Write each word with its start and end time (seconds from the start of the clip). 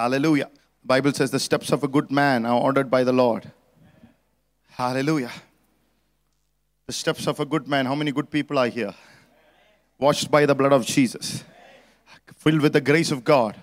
Hallelujah. 0.00 0.48
Bible 0.82 1.12
says 1.12 1.30
the 1.30 1.38
steps 1.38 1.72
of 1.72 1.84
a 1.84 1.88
good 1.88 2.10
man 2.10 2.46
are 2.46 2.58
ordered 2.58 2.90
by 2.90 3.04
the 3.04 3.12
Lord. 3.12 3.52
Hallelujah. 4.70 5.30
The 6.86 6.94
steps 6.94 7.26
of 7.26 7.38
a 7.38 7.44
good 7.44 7.68
man. 7.68 7.84
How 7.84 7.94
many 7.94 8.10
good 8.10 8.30
people 8.30 8.58
are 8.58 8.68
here? 8.68 8.94
Washed 9.98 10.30
by 10.30 10.46
the 10.46 10.54
blood 10.54 10.72
of 10.72 10.86
Jesus. 10.86 11.44
Filled 12.38 12.62
with 12.62 12.72
the 12.72 12.80
grace 12.80 13.10
of 13.10 13.24
God. 13.24 13.60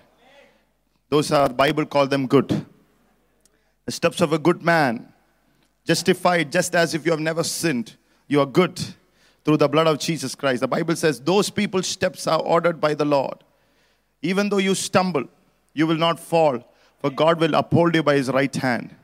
Those 1.08 1.32
are 1.32 1.48
Bible 1.48 1.84
call 1.84 2.06
them 2.06 2.28
good. 2.28 2.64
The 3.86 3.90
steps 3.90 4.20
of 4.20 4.32
a 4.32 4.38
good 4.38 4.62
man. 4.62 5.12
Justified 5.84 6.52
just 6.52 6.76
as 6.76 6.94
if 6.94 7.04
you 7.04 7.10
have 7.10 7.20
never 7.20 7.42
sinned. 7.42 7.96
You 8.28 8.38
are 8.42 8.46
good 8.46 8.80
through 9.44 9.56
the 9.56 9.68
blood 9.68 9.88
of 9.88 9.98
Jesus 9.98 10.36
Christ. 10.36 10.60
The 10.60 10.68
Bible 10.68 10.94
says 10.94 11.20
those 11.20 11.50
people's 11.50 11.88
steps 11.88 12.28
are 12.28 12.40
ordered 12.40 12.80
by 12.80 12.94
the 12.94 13.04
Lord. 13.04 13.42
Even 14.22 14.48
though 14.48 14.58
you 14.58 14.76
stumble, 14.76 15.24
you 15.74 15.86
will 15.86 15.96
not 15.96 16.18
fall, 16.18 16.64
for 16.98 17.10
God 17.10 17.40
will 17.40 17.54
uphold 17.54 17.94
you 17.94 18.02
by 18.02 18.14
his 18.16 18.28
right 18.28 18.54
hand. 18.54 18.94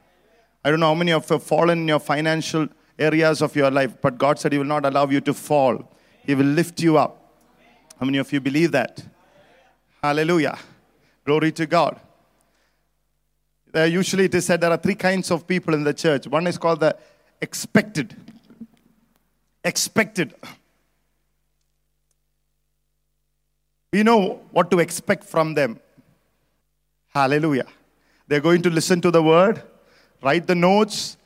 I 0.64 0.70
don't 0.70 0.80
know 0.80 0.88
how 0.88 0.95
many 0.95 1.12
of 1.12 1.28
you 1.28 1.34
have 1.34 1.42
fallen 1.42 1.80
in 1.80 1.88
your 1.88 1.98
financial 1.98 2.68
areas 2.98 3.42
of 3.42 3.55
your 3.55 3.70
life, 3.70 3.95
but 4.00 4.18
God 4.18 4.38
said 4.38 4.52
he 4.52 4.59
will 4.59 4.64
not 4.64 4.84
allow 4.84 5.06
you 5.08 5.20
to 5.20 5.34
fall. 5.34 5.92
He 6.24 6.34
will 6.34 6.46
lift 6.46 6.80
you 6.80 6.96
up. 6.96 7.20
How 8.00 8.06
many 8.06 8.19
of 8.19 8.32
you 8.32 8.41
believe 8.41 8.72
that? 8.72 9.05
Hallelujah. 10.02 10.58
Glory 11.24 11.52
to 11.52 11.66
God. 11.66 12.00
Usually 13.74 14.27
it 14.27 14.34
is 14.34 14.46
said 14.46 14.60
there 14.60 14.70
are 14.70 14.77
three 14.77 14.94
kinds 14.94 15.30
of 15.30 15.46
people 15.46 15.74
in 15.74 15.84
the 15.84 15.94
church. 15.94 16.27
One 16.27 16.46
is 16.46 16.56
called 16.58 16.80
the 16.80 16.96
expected. 17.41 18.16
Expected. 19.64 20.34
We 23.92 24.02
know 24.02 24.41
what 24.50 24.70
to 24.70 24.78
expect 24.78 25.24
from 25.24 25.55
them. 25.55 25.80
Hallelujah. 27.16 27.67
They're 28.30 28.39
going 28.41 28.62
to 28.62 28.70
listen 28.70 29.02
to 29.02 29.12
the 29.12 29.21
word, 29.23 29.62
write 30.23 30.45
the 30.45 30.55
notes, 30.58 31.17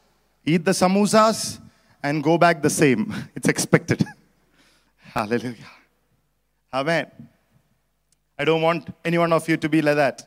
eat 0.48 0.64
the 0.64 0.72
samosas, 0.74 1.60
and 2.04 2.24
go 2.24 2.38
back 2.38 2.62
the 2.62 2.70
same. 2.72 3.02
It's 3.36 3.48
expected. 3.48 4.06
Hallelujah. 5.06 5.72
Amen. 6.74 7.06
I 8.40 8.46
don't 8.46 8.62
want 8.62 8.90
any 9.06 9.18
one 9.18 9.34
of 9.34 9.48
you 9.48 9.58
to 9.58 9.70
be 9.70 9.82
like 9.82 9.96
that. 9.98 10.20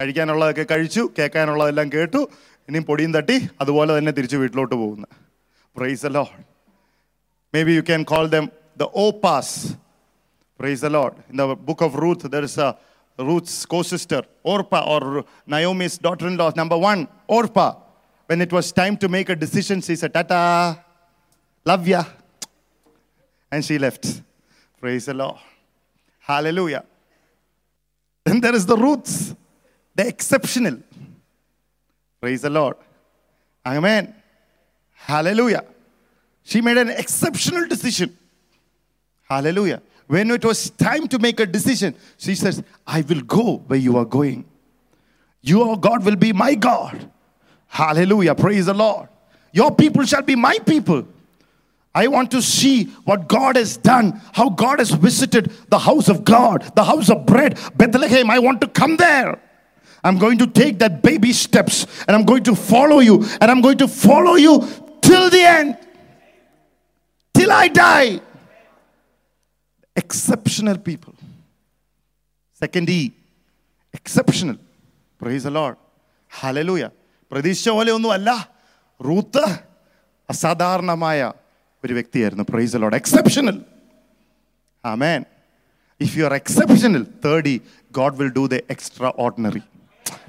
കഴിക്കാനുള്ളതൊക്കെ 0.00 0.64
കഴിച്ചു 0.70 1.02
കേൾക്കാനുള്ളതെല്ലാം 1.16 1.88
കേട്ടു 1.94 2.20
ഇനിയും 2.68 2.84
പൊടിയും 2.90 3.10
തട്ടി 3.16 3.34
അതുപോലെ 3.62 3.90
തന്നെ 3.96 4.12
തിരിച്ച് 4.18 4.36
വീട്ടിലോട്ട് 4.42 4.74
പോകുന്നു 4.82 5.08
price 5.76 6.10
law 6.16 6.22
may 7.54 7.60
be 7.68 7.72
you 7.78 7.82
can 7.90 8.02
call 8.12 8.26
them 8.34 8.46
the 8.82 8.86
oh 9.02 9.04
pass 9.24 9.58
praise 10.60 10.80
the 10.86 10.90
load 10.96 11.18
in 11.30 11.36
the 11.40 11.46
book 11.68 11.84
of 11.88 11.98
Ruth 12.04 12.30
there 12.34 12.44
is 12.48 12.58
a 12.66 12.68
Ruth's 13.17 13.65
co-sister 13.65 14.23
Orpah 14.43 14.85
or 14.85 15.25
Naomi's 15.47 15.97
daughter-in-law 15.97 16.53
number 16.55 16.77
one 16.77 17.07
Orpah. 17.27 17.75
When 18.25 18.41
it 18.41 18.51
was 18.51 18.71
time 18.71 18.97
to 18.97 19.07
make 19.07 19.29
a 19.29 19.35
decision 19.35 19.81
she 19.81 19.95
said 19.95 20.13
tata 20.13 20.83
love 21.63 21.87
ya. 21.87 22.03
And 23.51 23.63
she 23.63 23.77
left. 23.77 24.21
Praise 24.79 25.05
the 25.05 25.13
Lord. 25.13 25.37
Hallelujah. 26.19 26.83
Then 28.25 28.41
there 28.41 28.55
is 28.55 28.65
the 28.65 28.75
Ruths 28.75 29.35
the 29.95 30.07
exceptional. 30.07 30.79
Praise 32.19 32.41
the 32.41 32.49
Lord. 32.49 32.75
Amen. 33.65 34.13
Hallelujah. 34.93 35.63
She 36.43 36.59
made 36.61 36.77
an 36.77 36.89
exceptional 36.89 37.67
decision. 37.67 38.17
Hallelujah 39.23 39.81
when 40.07 40.29
it 40.31 40.45
was 40.45 40.69
time 40.71 41.07
to 41.07 41.19
make 41.19 41.39
a 41.39 41.45
decision, 41.45 41.95
she 42.17 42.35
says, 42.35 42.63
I 42.85 43.01
will 43.01 43.21
go 43.21 43.57
where 43.67 43.79
you 43.79 43.97
are 43.97 44.05
going. 44.05 44.45
Your 45.41 45.79
God 45.79 46.05
will 46.05 46.15
be 46.15 46.31
my 46.31 46.55
God. 46.55 47.09
Hallelujah. 47.67 48.35
Praise 48.35 48.67
the 48.67 48.73
Lord. 48.73 49.09
Your 49.51 49.73
people 49.73 50.03
shall 50.05 50.21
be 50.21 50.35
my 50.35 50.59
people. 50.59 51.07
I 51.93 52.07
want 52.07 52.29
to 52.31 52.41
see 52.41 52.85
what 53.05 53.27
God 53.27 53.55
has 53.55 53.77
done, 53.77 54.21
how 54.33 54.49
God 54.49 54.79
has 54.79 54.91
visited 54.91 55.51
the 55.69 55.79
house 55.79 56.09
of 56.09 56.25
God, 56.25 56.71
the 56.75 56.83
house 56.83 57.09
of 57.09 57.25
bread, 57.25 57.57
Bethlehem. 57.75 58.29
I 58.29 58.39
want 58.39 58.59
to 58.61 58.67
come 58.67 58.97
there. 58.97 59.39
I'm 60.03 60.19
going 60.19 60.37
to 60.39 60.47
take 60.47 60.79
that 60.79 61.01
baby 61.01 61.31
steps 61.33 61.87
and 62.07 62.15
I'm 62.15 62.25
going 62.25 62.43
to 62.43 62.55
follow 62.55 62.99
you 62.99 63.23
and 63.41 63.49
I'm 63.49 63.61
going 63.61 63.77
to 63.79 63.87
follow 63.87 64.35
you 64.35 64.67
till 65.01 65.29
the 65.29 65.41
end, 65.41 65.77
till 67.33 67.51
I 67.51 67.69
die 67.69 68.19
exceptional 69.95 70.77
people. 70.89 71.15
Second 72.61 72.89
E, 72.89 73.01
exceptional. 73.93 74.57
Praise 75.21 75.45
the 75.47 75.53
hallelujah 76.31 76.83
പ്രതീക്ഷ 77.31 77.69
പോലെ 77.69 77.91
ഒന്നുമല്ല. 77.91 78.29
Ruth 78.99 79.43
അസാധാരണമായ 80.29 81.19
ഒരു 81.83 81.93
വ്യക്തിയായിരുന്നു. 81.93 82.43
Praise 82.51 82.75
the Lord 82.77 82.97
exceptional 83.01 83.57
amen 84.83 85.21
if 86.01 86.13
you 86.17 86.23
are 86.29 86.33
exceptional 86.41 87.03
third 87.25 87.51
E 87.53 87.57
God 87.99 88.17
will 88.21 88.31
do 88.39 88.43
the 88.53 88.59
extraordinary 89.25 89.63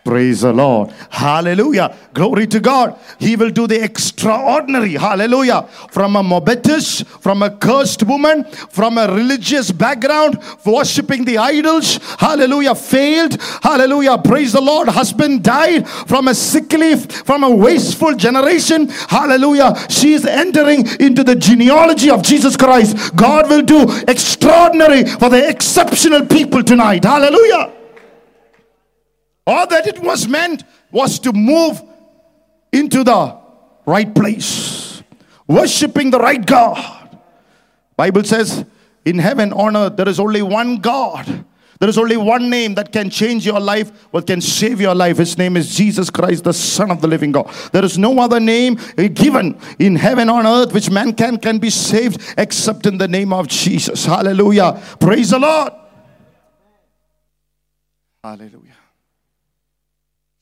Praise 0.07 0.43
the 0.43 0.53
Lord. 0.53 0.93
Hallelujah. 1.11 1.93
Glory 2.15 2.47
to 2.47 2.61
God. 2.61 2.97
He 3.19 3.35
will 3.35 3.51
do 3.51 3.67
the 3.67 3.83
extraordinary. 3.83 4.93
Hallelujah. 4.93 5.63
From 5.91 6.15
a 6.15 6.23
Moabitess, 6.23 7.03
from 7.19 7.43
a 7.43 7.51
cursed 7.51 8.05
woman, 8.05 8.45
from 8.45 8.99
a 8.99 9.13
religious 9.13 9.73
background, 9.73 10.39
worshipping 10.65 11.25
the 11.25 11.39
idols. 11.39 11.99
Hallelujah. 12.21 12.77
Failed. 12.77 13.43
Hallelujah. 13.65 14.19
Praise 14.19 14.53
the 14.53 14.61
Lord. 14.61 14.87
Husband 14.87 15.43
died 15.43 15.89
from 15.89 16.29
a 16.29 16.37
sickly, 16.37 16.95
from 16.95 17.43
a 17.43 17.51
wasteful 17.51 18.15
generation. 18.15 18.89
Hallelujah. 19.09 19.75
She 19.89 20.13
is 20.13 20.25
entering 20.25 20.87
into 21.01 21.25
the 21.25 21.35
genealogy 21.35 22.11
of 22.11 22.23
Jesus 22.23 22.57
Christ. 22.57 23.17
God 23.17 23.51
will 23.51 23.63
do 23.63 23.91
extraordinary 24.07 25.05
for 25.05 25.31
the 25.31 25.49
exceptional 25.49 26.25
people 26.27 26.63
tonight. 26.63 27.03
Hallelujah. 27.03 27.76
All 29.47 29.67
that 29.69 29.87
it 29.87 29.99
was 30.01 30.27
meant 30.27 30.65
was 30.91 31.19
to 31.21 31.33
move 31.33 31.81
into 32.73 33.05
the 33.05 33.39
right 33.87 34.13
place, 34.13 35.03
worshiping 35.47 36.11
the 36.11 36.19
right 36.19 36.45
God. 36.45 37.19
Bible 37.97 38.25
says, 38.25 38.65
in 39.05 39.19
heaven 39.19 39.53
on 39.53 39.77
earth, 39.77 39.97
there 39.97 40.09
is 40.09 40.19
only 40.19 40.43
one 40.43 40.79
God. 40.79 41.45
There 41.79 41.89
is 41.89 41.99
only 41.99 42.17
one 42.17 42.49
name 42.49 42.75
that 42.77 42.91
can 42.91 43.11
change 43.11 43.45
your 43.45 43.61
life, 43.61 44.07
what 44.11 44.27
can 44.27 44.41
save 44.41 44.81
your 44.81 44.95
life. 44.95 45.19
His 45.19 45.37
name 45.37 45.57
is 45.57 45.77
Jesus 45.77 46.09
Christ, 46.09 46.45
the 46.45 46.53
Son 46.53 46.91
of 46.91 47.03
the 47.03 47.07
living 47.07 47.33
God. 47.33 47.53
There 47.71 47.85
is 47.85 47.99
no 47.99 48.19
other 48.19 48.41
name 48.41 48.79
given 48.97 49.61
in 49.79 49.95
heaven 49.95 50.29
on 50.31 50.47
earth 50.47 50.73
which 50.73 50.91
man 50.91 51.13
can, 51.13 51.37
can 51.37 51.59
be 51.59 51.71
saved 51.71 52.35
except 52.39 52.87
in 52.87 52.99
the 52.99 53.07
name 53.07 53.33
of 53.33 53.47
Jesus. 53.47 54.07
Hallelujah. 54.07 54.83
Praise 54.99 55.31
the 55.31 55.39
Lord. 55.39 55.73
Hallelujah. 58.25 58.73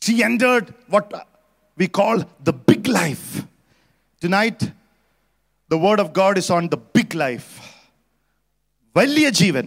She 0.04 0.24
entered 0.24 0.68
what 0.88 1.08
we 1.78 1.88
call 1.90 2.18
the 2.42 2.54
big 2.70 2.88
life. 2.90 3.26
Tonight, 4.22 4.60
the 5.72 5.78
word 5.78 6.00
of 6.00 6.14
God 6.14 6.38
is 6.38 6.50
on 6.50 6.68
the 6.68 6.82
big 6.98 7.14
life. 7.16 7.50
വലിയ 8.96 9.28
ജീവൻ 9.40 9.66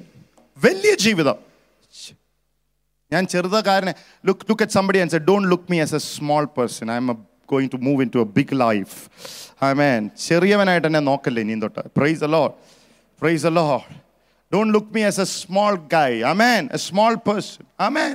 വലിയ 0.58 0.92
ജീവിതം 1.04 1.36
ഞാൻ 3.12 3.24
ചെറുതക്കാരനെ 3.32 3.92
look 4.24 4.46
look 4.48 4.62
at 4.62 4.74
somebody 4.78 4.98
and 5.04 5.20
don't 5.28 5.48
look 5.52 5.70
me 5.72 5.78
as 5.84 5.94
a 5.94 6.02
small 6.06 6.44
person 6.56 6.90
I 6.90 6.96
am 7.02 7.08
going 7.52 7.70
to 7.74 7.78
move 7.86 8.02
in 8.04 8.10
to 8.14 8.20
a 8.24 8.28
big 8.38 8.56
life 8.64 8.96
I 9.64 9.70
mean 9.80 10.02
ചെറിയവനായിട്ട് 10.26 10.88
എന്നെ 10.90 11.02
നോക്കല്ലേ 11.10 11.42
ഇനിയും 11.46 11.60
തൊട്ട് 11.64 11.84
praise 11.98 12.24
hello 12.28 12.42
praise 13.22 13.46
hello 13.50 13.66
don't 14.52 14.72
look 14.76 14.92
me 14.96 15.04
as 15.10 15.20
a 15.26 15.28
small 15.38 15.74
guy 15.96 16.10
I 16.32 16.34
mean 16.42 16.64
a 16.78 16.80
small 16.88 17.14
person 17.28 17.64
I 17.86 17.90
man 17.98 18.14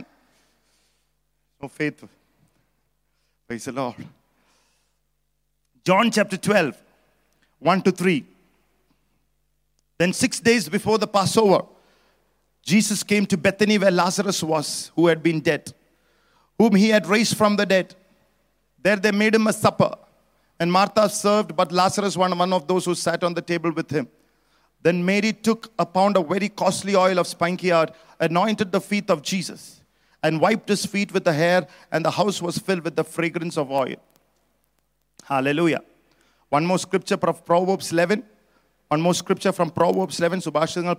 no 1.62 1.68
faith. 1.68 2.04
Praise 3.46 3.66
the 3.66 3.72
Lord. 3.72 3.94
John 5.84 6.10
chapter 6.10 6.36
12, 6.36 6.76
1 7.60 7.82
to 7.82 7.92
3. 7.92 8.24
Then, 9.96 10.12
six 10.12 10.40
days 10.40 10.68
before 10.68 10.98
the 10.98 11.06
Passover, 11.06 11.64
Jesus 12.64 13.04
came 13.04 13.26
to 13.26 13.36
Bethany 13.36 13.78
where 13.78 13.92
Lazarus 13.92 14.42
was, 14.42 14.90
who 14.96 15.06
had 15.06 15.22
been 15.22 15.38
dead, 15.38 15.72
whom 16.58 16.74
he 16.74 16.88
had 16.88 17.06
raised 17.06 17.36
from 17.36 17.54
the 17.54 17.64
dead. 17.64 17.94
There 18.82 18.96
they 18.96 19.12
made 19.12 19.36
him 19.36 19.46
a 19.46 19.52
supper. 19.52 19.94
And 20.58 20.72
Martha 20.72 21.08
served, 21.08 21.54
but 21.54 21.70
Lazarus, 21.70 22.16
one, 22.16 22.36
one 22.36 22.52
of 22.52 22.66
those 22.66 22.86
who 22.86 22.96
sat 22.96 23.22
on 23.22 23.34
the 23.34 23.42
table 23.42 23.70
with 23.70 23.90
him. 23.90 24.08
Then 24.82 25.04
Mary 25.04 25.32
took 25.32 25.70
a 25.78 25.86
pound 25.86 26.16
of 26.16 26.28
very 26.28 26.48
costly 26.48 26.96
oil 26.96 27.20
of 27.20 27.28
spikenard, 27.28 27.92
anointed 28.18 28.72
the 28.72 28.80
feet 28.80 29.10
of 29.10 29.22
Jesus 29.22 29.81
and 30.22 30.40
wiped 30.40 30.68
his 30.68 30.86
feet 30.86 31.12
with 31.12 31.24
the 31.24 31.32
hair, 31.32 31.66
and 31.90 32.04
the 32.04 32.10
house 32.10 32.40
was 32.40 32.58
filled 32.58 32.84
with 32.84 32.96
the 32.96 33.04
fragrance 33.04 33.56
of 33.56 33.70
oil. 33.70 33.96
Hallelujah. 35.24 35.82
One 36.48 36.66
more 36.66 36.78
scripture 36.78 37.16
from 37.16 37.34
Proverbs 37.34 37.92
11. 37.92 38.22
One 38.88 39.00
more 39.00 39.14
scripture 39.14 39.52
from 39.52 39.70
Proverbs 39.70 40.20
11, 40.20 40.40
Subhashithangal 40.40 40.96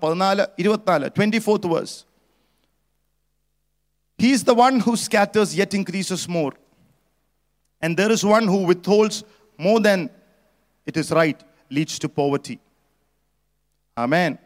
24th 0.58 1.72
verse. 1.72 2.06
He 4.18 4.32
is 4.32 4.44
the 4.44 4.54
one 4.54 4.80
who 4.80 4.96
scatters 4.96 5.56
yet 5.56 5.74
increases 5.74 6.28
more. 6.28 6.54
And 7.82 7.96
there 7.96 8.12
is 8.12 8.26
one 8.26 8.48
who 8.48 8.64
withholds 8.64 9.24
more 9.58 9.80
than 9.80 10.10
it 10.86 10.98
is 10.98 11.12
right, 11.12 11.42
leads 11.70 12.00
to 12.00 12.10
poverty. 12.10 12.60
Amen. 13.98 14.40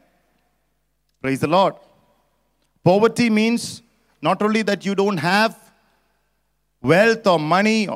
Praise 1.22 1.40
the 1.40 1.48
Lord. 1.48 1.76
Poverty 2.84 3.30
means 3.30 3.82
not 4.22 4.42
only 4.42 4.62
that 4.64 4.86
you 4.86 4.96
don't 4.96 5.18
have 5.18 5.58
wealth 6.82 7.26
or 7.28 7.40
money, 7.40 7.88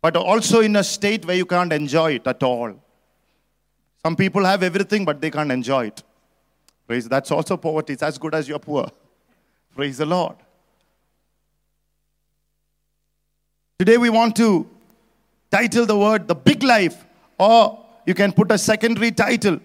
but 0.00 0.16
also 0.16 0.60
in 0.60 0.76
a 0.76 0.84
state 0.84 1.24
where 1.24 1.36
you 1.36 1.46
can't 1.46 1.72
enjoy 1.72 2.12
it 2.12 2.26
at 2.26 2.42
all. 2.42 2.74
Some 4.04 4.16
people 4.16 4.44
have 4.44 4.62
everything, 4.62 5.04
but 5.04 5.20
they 5.20 5.30
can't 5.30 5.52
enjoy 5.52 5.86
it. 5.86 6.02
Praise. 6.86 7.08
That's 7.08 7.30
also 7.30 7.56
poverty. 7.56 7.92
It's 7.92 8.02
as 8.02 8.18
good 8.18 8.34
as 8.34 8.48
you're 8.48 8.58
poor. 8.58 8.90
Praise 9.74 9.98
the 9.98 10.06
Lord. 10.06 10.36
Today 13.78 13.96
we 13.96 14.10
want 14.10 14.36
to 14.36 14.68
title 15.50 15.86
the 15.86 15.96
word 15.96 16.28
The 16.28 16.34
Big 16.34 16.62
Life, 16.62 17.04
or 17.38 17.84
you 18.06 18.14
can 18.14 18.32
put 18.32 18.50
a 18.50 18.58
secondary 18.58 19.12
title. 19.12 19.60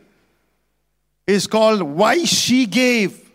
Is 1.25 1.45
called 1.47 1.81
Why 1.81 2.23
She 2.23 2.65
Gave. 2.65 3.26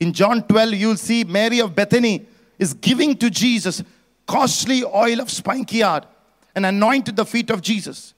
In 0.00 0.12
John 0.12 0.42
12, 0.42 0.74
you'll 0.74 0.96
see 0.96 1.24
Mary 1.24 1.60
of 1.60 1.74
Bethany 1.74 2.26
is 2.58 2.74
giving 2.74 3.16
to 3.16 3.30
Jesus 3.30 3.82
costly 4.26 4.84
oil 4.84 5.20
of 5.20 5.30
spikenard 5.30 6.06
and 6.54 6.66
anointed 6.66 7.16
the 7.16 7.24
feet 7.24 7.50
of 7.50 7.62
Jesus. 7.62 8.14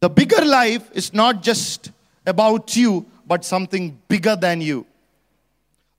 The 0.00 0.08
bigger 0.08 0.44
life 0.44 0.90
is 0.92 1.12
not 1.12 1.42
just 1.42 1.90
about 2.26 2.76
you, 2.76 3.06
but 3.26 3.44
something 3.44 3.98
bigger 4.08 4.36
than 4.36 4.60
you. 4.60 4.86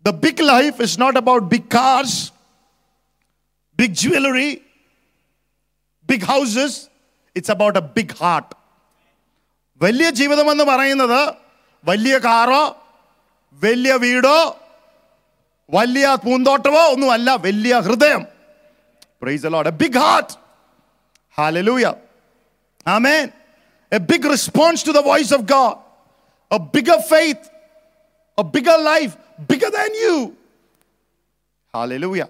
The 0.03 0.13
big 0.13 0.39
life 0.39 0.79
is 0.79 0.97
not 0.97 1.17
about 1.17 1.49
big 1.49 1.69
cars, 1.69 2.31
big 3.75 3.93
jewelry, 3.93 4.61
big 6.05 6.23
houses. 6.23 6.89
It's 7.35 7.49
about 7.49 7.77
a 7.77 7.81
big 7.81 8.11
heart. 8.13 8.53
വലിയ 9.81 10.07
ജീവിതം 10.09 10.47
എന്ന് 10.51 10.63
പറയുന്നത് 10.63 11.19
വലിയ 11.89 12.15
കാറോ 12.17 12.61
വലിയ 13.65 13.93
വീടോ 14.05 14.37
വലിയ 15.69 16.07
പൂന്തോട്ടമോ 16.25 16.83
ഒന്നുമല്ല 16.93 17.29
വലിയ 17.47 17.75
ഹൃദയം 17.87 18.23
price 19.23 19.51
load 19.55 19.69
A 19.73 19.75
big 19.83 20.01
heart 20.05 20.33
hallelujah 21.37 21.85
amen 22.97 23.25
a 23.91 24.01
big 24.11 24.29
response 24.35 24.83
to 24.87 24.93
the 24.99 25.03
voice 25.11 25.33
of 25.37 25.45
God 25.55 25.77
A 26.51 26.59
bigger 26.75 26.99
faith 27.13 27.47
a 28.37 28.45
bigger 28.57 28.77
life 28.91 29.15
bigger 29.47 29.69
than 29.69 29.93
you. 29.93 30.35
Hallelujah. 31.73 32.29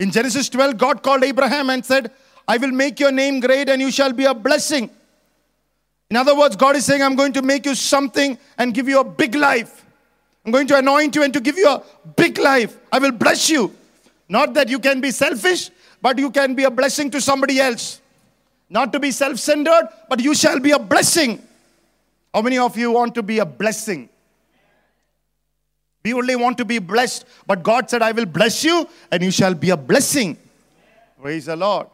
In 0.00 0.10
Genesis 0.10 0.48
12, 0.48 0.76
God 0.76 1.02
called 1.02 1.24
Abraham 1.24 1.70
and 1.70 1.84
said, 1.84 2.10
I 2.48 2.56
will 2.58 2.72
make 2.72 3.00
your 3.00 3.12
name 3.12 3.40
great 3.40 3.68
and 3.68 3.80
you 3.80 3.90
shall 3.90 4.12
be 4.12 4.24
a 4.24 4.34
blessing. 4.34 4.90
In 6.10 6.16
other 6.16 6.36
words, 6.36 6.56
God 6.56 6.76
is 6.76 6.84
saying, 6.84 7.02
I'm 7.02 7.16
going 7.16 7.32
to 7.32 7.42
make 7.42 7.66
you 7.66 7.74
something 7.74 8.38
and 8.58 8.74
give 8.74 8.88
you 8.88 9.00
a 9.00 9.04
big 9.04 9.34
life. 9.34 9.84
I'm 10.45 10.51
going 10.51 10.67
to 10.67 10.77
anoint 10.77 11.15
you 11.15 11.23
and 11.23 11.33
to 11.33 11.39
give 11.39 11.57
you 11.57 11.69
a 11.69 11.83
big 12.15 12.37
life. 12.37 12.77
I 12.91 12.99
will 12.99 13.11
bless 13.11 13.49
you. 13.49 13.75
Not 14.27 14.53
that 14.55 14.69
you 14.69 14.79
can 14.79 15.01
be 15.01 15.11
selfish, 15.11 15.69
but 16.01 16.17
you 16.17 16.31
can 16.31 16.55
be 16.55 16.63
a 16.63 16.71
blessing 16.71 17.11
to 17.11 17.21
somebody 17.21 17.59
else. 17.59 18.01
Not 18.69 18.93
to 18.93 18.99
be 18.99 19.11
self 19.11 19.37
centered, 19.37 19.89
but 20.09 20.21
you 20.21 20.33
shall 20.33 20.59
be 20.59 20.71
a 20.71 20.79
blessing. 20.79 21.41
How 22.33 22.41
many 22.41 22.57
of 22.57 22.77
you 22.77 22.91
want 22.91 23.13
to 23.15 23.23
be 23.23 23.39
a 23.39 23.45
blessing? 23.45 24.09
We 26.03 26.13
only 26.13 26.35
want 26.35 26.57
to 26.57 26.65
be 26.65 26.79
blessed, 26.79 27.25
but 27.45 27.61
God 27.61 27.89
said, 27.89 28.01
I 28.01 28.11
will 28.11 28.25
bless 28.25 28.63
you 28.63 28.87
and 29.11 29.21
you 29.21 29.29
shall 29.29 29.53
be 29.53 29.69
a 29.69 29.77
blessing. 29.77 30.37
Praise 31.21 31.45
the 31.45 31.55
Lord. 31.55 31.87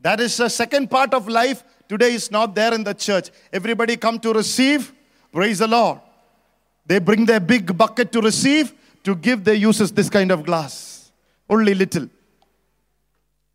That 0.00 0.18
is 0.20 0.36
the 0.36 0.48
second 0.48 0.90
part 0.90 1.14
of 1.14 1.28
life. 1.28 1.62
Today 1.88 2.14
is 2.14 2.30
not 2.30 2.54
there 2.54 2.74
in 2.74 2.82
the 2.82 2.94
church. 2.94 3.30
Everybody 3.52 3.96
come 3.96 4.18
to 4.20 4.32
receive. 4.32 4.92
Praise 5.32 5.58
the 5.60 5.68
Lord. 5.68 6.00
They 6.88 6.98
bring 6.98 7.26
their 7.26 7.38
big 7.38 7.76
bucket 7.76 8.10
to 8.12 8.20
receive. 8.20 8.72
To 9.04 9.14
give, 9.14 9.44
their 9.44 9.54
uses 9.54 9.92
this 9.92 10.10
kind 10.10 10.32
of 10.32 10.44
glass. 10.44 11.12
Only 11.48 11.74
little. 11.74 12.08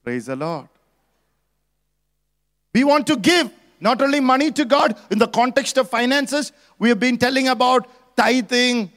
Praise 0.03 0.27
the 0.27 0.35
Lord. 0.35 0.67
We 2.73 2.83
want 2.83 3.05
to 3.07 3.17
give 3.17 3.51
not 3.79 4.01
only 4.01 4.19
money 4.19 4.51
to 4.51 4.65
God 4.65 4.97
in 5.11 5.19
the 5.19 5.27
context 5.27 5.77
of 5.77 5.89
finances. 5.89 6.51
We 6.79 6.89
have 6.89 6.99
been 6.99 7.17
telling 7.17 7.49
about 7.49 7.87
tithing, 8.15 8.91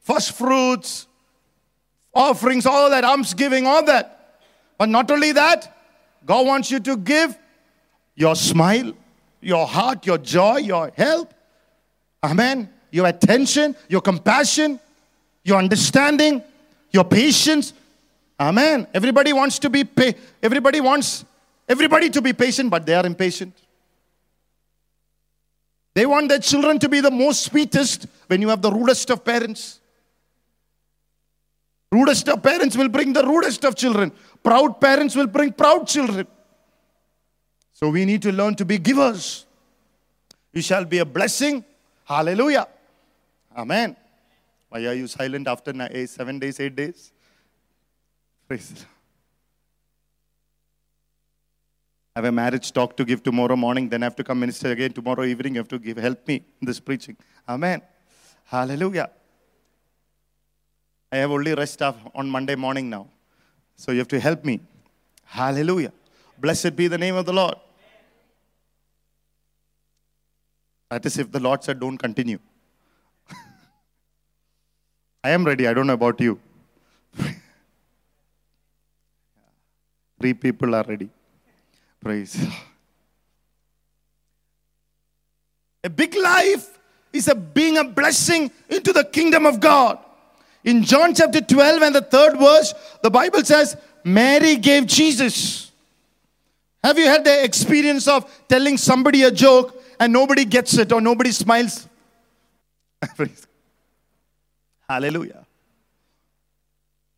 first 0.00 0.32
fruits, 0.32 1.06
offerings, 2.12 2.66
all 2.66 2.90
that, 2.90 3.04
alms 3.04 3.34
giving, 3.34 3.66
all 3.66 3.84
that. 3.84 4.40
But 4.78 4.88
not 4.88 5.10
only 5.10 5.32
that, 5.32 5.74
God 6.24 6.46
wants 6.46 6.70
you 6.70 6.80
to 6.80 6.96
give 6.96 7.38
your 8.14 8.34
smile, 8.34 8.92
your 9.40 9.66
heart, 9.66 10.06
your 10.06 10.18
joy, 10.18 10.56
your 10.56 10.90
help. 10.96 11.32
Amen. 12.22 12.70
Your 12.96 13.08
attention, 13.08 13.76
your 13.90 14.00
compassion, 14.00 14.80
your 15.44 15.58
understanding, 15.58 16.42
your 16.90 17.04
patience. 17.04 17.74
Amen. 18.40 18.86
Everybody 18.94 19.34
wants 19.34 19.58
to 19.58 19.68
be 19.68 19.84
pa- 19.84 20.14
everybody 20.42 20.80
wants 20.80 21.26
everybody 21.68 22.08
to 22.08 22.22
be 22.22 22.32
patient, 22.32 22.70
but 22.70 22.86
they 22.86 22.94
are 22.94 23.04
impatient. 23.04 23.52
They 25.92 26.06
want 26.06 26.30
their 26.30 26.38
children 26.38 26.78
to 26.78 26.88
be 26.88 27.02
the 27.02 27.10
most 27.10 27.42
sweetest 27.42 28.06
when 28.28 28.40
you 28.40 28.48
have 28.48 28.62
the 28.62 28.72
rudest 28.72 29.10
of 29.10 29.22
parents. 29.22 29.78
Rudest 31.92 32.30
of 32.30 32.42
parents 32.42 32.78
will 32.78 32.88
bring 32.88 33.12
the 33.12 33.26
rudest 33.26 33.62
of 33.66 33.76
children. 33.76 34.10
Proud 34.42 34.80
parents 34.80 35.14
will 35.14 35.26
bring 35.26 35.52
proud 35.52 35.86
children. 35.86 36.26
So 37.74 37.90
we 37.90 38.06
need 38.06 38.22
to 38.22 38.32
learn 38.32 38.54
to 38.54 38.64
be 38.64 38.78
givers. 38.78 39.44
You 40.54 40.62
shall 40.62 40.86
be 40.86 40.96
a 41.00 41.04
blessing. 41.04 41.62
Hallelujah. 42.06 42.66
Amen. 43.56 43.96
Why 44.68 44.84
are 44.86 44.92
you 44.92 45.06
silent 45.06 45.48
after 45.48 45.72
eight, 45.90 46.10
seven 46.10 46.38
days, 46.38 46.60
eight 46.60 46.76
days? 46.76 47.12
Praise. 48.46 48.84
I 52.14 52.18
have 52.18 52.26
a 52.26 52.32
marriage 52.32 52.72
talk 52.72 52.96
to 52.96 53.04
give 53.04 53.22
tomorrow 53.22 53.56
morning, 53.56 53.88
then 53.88 54.02
I 54.02 54.06
have 54.06 54.16
to 54.16 54.24
come 54.24 54.40
minister 54.40 54.70
again 54.72 54.92
tomorrow 54.92 55.24
evening. 55.24 55.54
You 55.54 55.60
have 55.60 55.68
to 55.68 55.78
give 55.78 55.96
help 55.96 56.26
me 56.28 56.36
in 56.60 56.66
this 56.66 56.80
preaching. 56.80 57.16
Amen. 57.48 57.82
Hallelujah. 58.44 59.10
I 61.10 61.16
have 61.16 61.30
only 61.30 61.54
rest 61.54 61.80
on 61.82 62.28
Monday 62.28 62.54
morning 62.54 62.90
now. 62.90 63.08
So 63.76 63.92
you 63.92 63.98
have 63.98 64.08
to 64.08 64.20
help 64.20 64.44
me. 64.44 64.60
Hallelujah. 65.24 65.92
Blessed 66.38 66.74
be 66.76 66.88
the 66.88 66.98
name 66.98 67.16
of 67.16 67.26
the 67.26 67.32
Lord. 67.32 67.56
That 70.90 71.04
is 71.04 71.18
if 71.18 71.30
the 71.32 71.40
Lord 71.40 71.64
said, 71.64 71.80
don't 71.80 71.98
continue. 71.98 72.38
I 75.26 75.30
am 75.30 75.44
ready. 75.44 75.66
I 75.66 75.74
don't 75.74 75.88
know 75.88 75.94
about 75.94 76.20
you. 76.20 76.38
Three 80.20 80.34
people 80.34 80.72
are 80.72 80.84
ready. 80.84 81.08
Praise. 82.00 82.46
A 85.82 85.90
big 85.90 86.14
life 86.14 86.78
is 87.12 87.26
a 87.26 87.34
being 87.34 87.76
a 87.76 87.82
blessing 87.82 88.52
into 88.68 88.92
the 88.92 89.02
kingdom 89.02 89.46
of 89.46 89.58
God. 89.58 89.98
In 90.62 90.84
John 90.84 91.12
chapter 91.12 91.40
12 91.40 91.82
and 91.82 91.94
the 91.96 92.02
third 92.02 92.38
verse, 92.38 92.72
the 93.02 93.10
Bible 93.10 93.44
says, 93.44 93.76
Mary 94.04 94.54
gave 94.54 94.86
Jesus. 94.86 95.72
Have 96.84 97.00
you 97.00 97.06
had 97.06 97.24
the 97.24 97.42
experience 97.42 98.06
of 98.06 98.30
telling 98.48 98.76
somebody 98.76 99.24
a 99.24 99.32
joke 99.32 99.82
and 99.98 100.12
nobody 100.12 100.44
gets 100.44 100.78
it 100.78 100.92
or 100.92 101.00
nobody 101.00 101.32
smiles? 101.32 101.88
Hallelujah. 104.88 105.44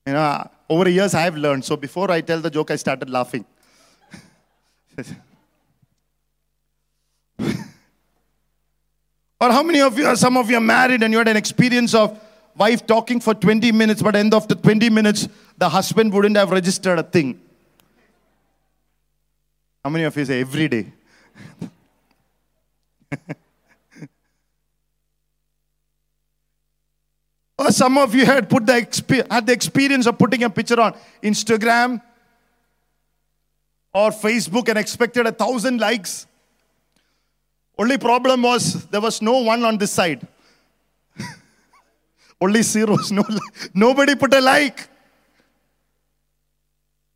You 0.06 0.14
know, 0.14 0.50
over 0.68 0.84
the 0.84 0.90
years 0.90 1.14
I 1.14 1.22
have 1.22 1.36
learned. 1.36 1.64
So 1.64 1.76
before 1.76 2.10
I 2.10 2.20
tell 2.22 2.40
the 2.40 2.50
joke, 2.50 2.70
I 2.70 2.76
started 2.76 3.10
laughing. 3.10 3.44
or 9.40 9.52
how 9.52 9.62
many 9.62 9.80
of 9.80 9.98
you, 9.98 10.06
are, 10.06 10.16
some 10.16 10.36
of 10.36 10.50
you 10.50 10.56
are 10.56 10.60
married 10.60 11.02
and 11.02 11.12
you 11.12 11.18
had 11.18 11.28
an 11.28 11.36
experience 11.36 11.94
of 11.94 12.18
wife 12.56 12.86
talking 12.86 13.20
for 13.20 13.34
20 13.34 13.70
minutes, 13.72 14.02
but 14.02 14.16
end 14.16 14.32
of 14.32 14.48
the 14.48 14.54
20 14.54 14.88
minutes, 14.90 15.28
the 15.56 15.68
husband 15.68 16.12
wouldn't 16.12 16.36
have 16.36 16.50
registered 16.50 16.98
a 16.98 17.02
thing. 17.02 17.38
How 19.84 19.90
many 19.90 20.04
of 20.04 20.16
you 20.16 20.24
say 20.24 20.40
every 20.40 20.68
day? 20.68 20.86
or 27.58 27.72
some 27.72 27.98
of 27.98 28.14
you 28.14 28.24
had 28.24 28.48
put 28.48 28.66
the 28.66 29.24
had 29.30 29.46
the 29.46 29.52
experience 29.52 30.06
of 30.06 30.16
putting 30.16 30.44
a 30.44 30.50
picture 30.50 30.80
on 30.80 30.94
Instagram 31.22 32.00
or 33.92 34.10
Facebook 34.10 34.68
and 34.68 34.78
expected 34.78 35.26
a 35.26 35.32
thousand 35.32 35.80
likes. 35.80 36.26
Only 37.76 37.98
problem 37.98 38.42
was 38.42 38.86
there 38.86 39.00
was 39.00 39.20
no 39.20 39.38
one 39.38 39.64
on 39.64 39.76
this 39.78 39.92
side. 39.92 40.26
Only 42.40 42.62
zeros. 42.62 43.10
No, 43.18 43.24
nobody 43.74 44.14
put 44.14 44.34
a 44.34 44.40
like. 44.40 44.88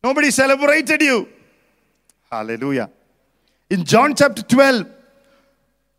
Nobody 0.03 0.31
celebrated 0.31 1.01
you. 1.01 1.29
Hallelujah. 2.29 2.89
In 3.69 3.85
John 3.85 4.13
chapter 4.15 4.41
12, 4.41 4.87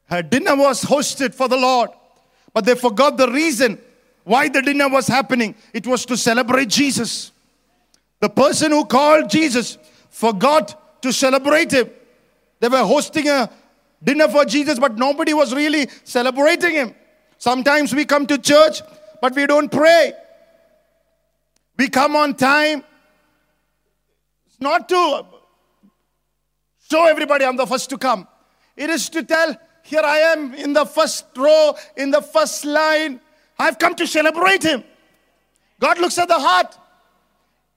her 0.07 0.23
dinner 0.23 0.55
was 0.55 0.85
hosted 0.85 1.35
for 1.35 1.49
the 1.49 1.57
Lord, 1.57 1.91
but 2.53 2.65
they 2.67 2.75
forgot 2.75 3.17
the 3.17 3.31
reason 3.31 3.79
why 4.25 4.49
the 4.49 4.63
dinner 4.63 4.89
was 4.89 5.07
happening. 5.07 5.55
It 5.73 5.87
was 5.87 6.05
to 6.07 6.17
celebrate 6.17 6.69
Jesus. 6.69 7.31
The 8.21 8.29
person 8.29 8.73
who 8.73 8.85
called 8.87 9.31
Jesus 9.31 9.79
forgot 10.11 11.03
to 11.03 11.13
celebrate 11.13 11.73
him. 11.73 11.91
They 12.61 12.69
were 12.69 12.85
hosting 12.85 13.29
a 13.29 13.51
dinner 14.03 14.29
for 14.29 14.45
Jesus, 14.45 14.79
but 14.79 14.97
nobody 14.97 15.35
was 15.35 15.55
really 15.55 15.89
celebrating 16.05 16.73
him. 16.73 16.95
Sometimes 17.39 17.95
we 17.95 18.05
come 18.07 18.27
to 18.27 18.39
church, 18.39 18.81
but 19.21 19.35
we 19.35 19.47
don't 19.47 19.71
pray. 19.71 20.13
We 21.77 21.89
come 21.89 22.17
on 22.17 22.35
time. 22.35 22.85
It's 24.47 24.61
not 24.61 24.89
to 24.89 25.27
show 26.91 27.05
everybody 27.07 27.45
I'm 27.45 27.57
the 27.57 27.67
first 27.67 27.91
to 27.91 27.99
come. 27.99 28.27
It 28.77 28.89
is 28.89 29.09
to 29.11 29.23
tell, 29.23 29.57
here 29.83 30.03
I 30.03 30.19
am 30.19 30.55
in 30.55 30.73
the 30.73 30.87
first 30.87 31.27
row, 31.37 31.77
in 31.97 32.11
the 32.11 32.23
first 32.23 32.65
line. 32.65 33.21
I've 33.59 33.79
come 33.79 33.95
to 33.97 34.07
celebrate 34.07 34.63
him. 34.63 34.85
God 35.81 35.99
looks 35.99 36.19
at 36.19 36.29
the 36.29 36.39
heart. 36.39 36.79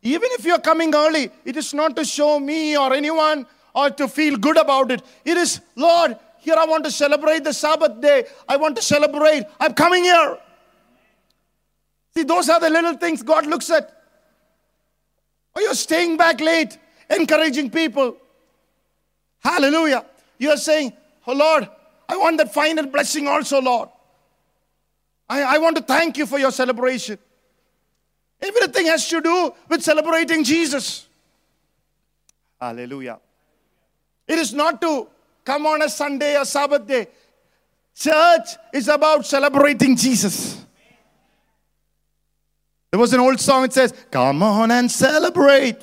Even 0.01 0.29
if 0.33 0.45
you're 0.45 0.59
coming 0.59 0.93
early, 0.93 1.29
it 1.43 1.57
is 1.57 1.73
not 1.73 1.95
to 1.95 2.05
show 2.05 2.39
me 2.39 2.77
or 2.77 2.93
anyone 2.93 3.45
or 3.73 3.89
to 3.89 4.07
feel 4.07 4.37
good 4.37 4.57
about 4.57 4.91
it. 4.91 5.01
It 5.25 5.37
is, 5.37 5.61
Lord, 5.75 6.17
here 6.39 6.55
I 6.57 6.65
want 6.65 6.85
to 6.85 6.91
celebrate 6.91 7.43
the 7.43 7.53
Sabbath 7.53 7.99
day. 7.99 8.25
I 8.47 8.57
want 8.57 8.75
to 8.77 8.81
celebrate. 8.81 9.43
I'm 9.59 9.73
coming 9.73 10.03
here. 10.03 10.37
See, 12.15 12.23
those 12.23 12.49
are 12.49 12.59
the 12.59 12.69
little 12.69 12.95
things 12.95 13.21
God 13.21 13.45
looks 13.45 13.69
at. 13.69 13.93
Or 15.55 15.61
you're 15.61 15.73
staying 15.73 16.17
back 16.17 16.39
late, 16.39 16.77
encouraging 17.09 17.69
people. 17.69 18.17
Hallelujah. 19.39 20.05
You're 20.37 20.57
saying, 20.57 20.93
Oh 21.25 21.33
Lord, 21.33 21.67
I 22.07 22.17
want 22.17 22.37
that 22.37 22.53
final 22.53 22.85
blessing 22.85 23.27
also, 23.27 23.61
Lord. 23.61 23.89
I, 25.29 25.55
I 25.55 25.57
want 25.57 25.75
to 25.77 25.83
thank 25.83 26.17
you 26.17 26.25
for 26.25 26.39
your 26.39 26.51
celebration. 26.51 27.17
Everything 28.41 28.85
has 28.87 29.07
to 29.09 29.21
do 29.21 29.53
with 29.67 29.83
celebrating 29.83 30.43
Jesus. 30.43 31.07
Hallelujah. 32.59 33.19
It 34.27 34.39
is 34.39 34.53
not 34.53 34.81
to 34.81 35.07
come 35.43 35.65
on 35.65 35.81
a 35.81 35.89
Sunday 35.89 36.37
or 36.37 36.45
Sabbath 36.45 36.85
day. 36.85 37.07
Church 37.95 38.49
is 38.73 38.87
about 38.87 39.25
celebrating 39.25 39.95
Jesus. 39.95 40.63
There 42.91 42.99
was 42.99 43.13
an 43.13 43.19
old 43.19 43.39
song, 43.39 43.65
it 43.65 43.73
says, 43.73 43.93
Come 44.11 44.43
on 44.43 44.71
and 44.71 44.91
celebrate. 44.91 45.77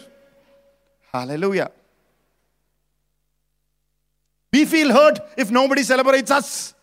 Hallelujah. 1.13 1.71
We 4.53 4.65
feel 4.65 4.93
hurt 4.93 5.19
if 5.37 5.51
nobody 5.51 5.83
celebrates 5.83 6.31
us. 6.31 6.74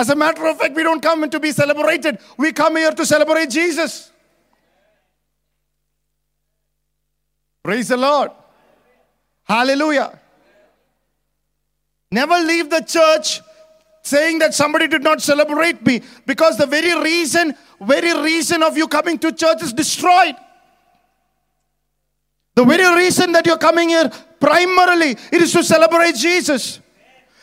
As 0.00 0.08
a 0.08 0.16
matter 0.16 0.46
of 0.46 0.56
fact, 0.56 0.74
we 0.74 0.82
don't 0.82 1.02
come 1.02 1.28
to 1.28 1.38
be 1.38 1.52
celebrated. 1.52 2.18
We 2.38 2.52
come 2.52 2.76
here 2.76 2.90
to 2.90 3.04
celebrate 3.04 3.50
Jesus. 3.50 4.10
Praise 7.62 7.88
the 7.88 7.98
Lord. 7.98 8.30
Hallelujah. 9.44 10.18
Never 12.10 12.38
leave 12.38 12.70
the 12.70 12.80
church 12.80 13.42
saying 14.00 14.38
that 14.38 14.54
somebody 14.54 14.88
did 14.88 15.02
not 15.02 15.20
celebrate 15.20 15.84
me 15.84 16.00
because 16.24 16.56
the 16.56 16.64
very 16.64 16.98
reason, 16.98 17.54
very 17.82 18.18
reason 18.22 18.62
of 18.62 18.78
you 18.78 18.88
coming 18.88 19.18
to 19.18 19.30
church 19.30 19.62
is 19.62 19.74
destroyed. 19.74 20.34
The 22.54 22.64
very 22.64 22.96
reason 22.96 23.32
that 23.32 23.44
you're 23.44 23.58
coming 23.58 23.90
here, 23.90 24.10
primarily, 24.40 25.10
it 25.10 25.42
is 25.42 25.52
to 25.52 25.62
celebrate 25.62 26.14
Jesus. 26.14 26.80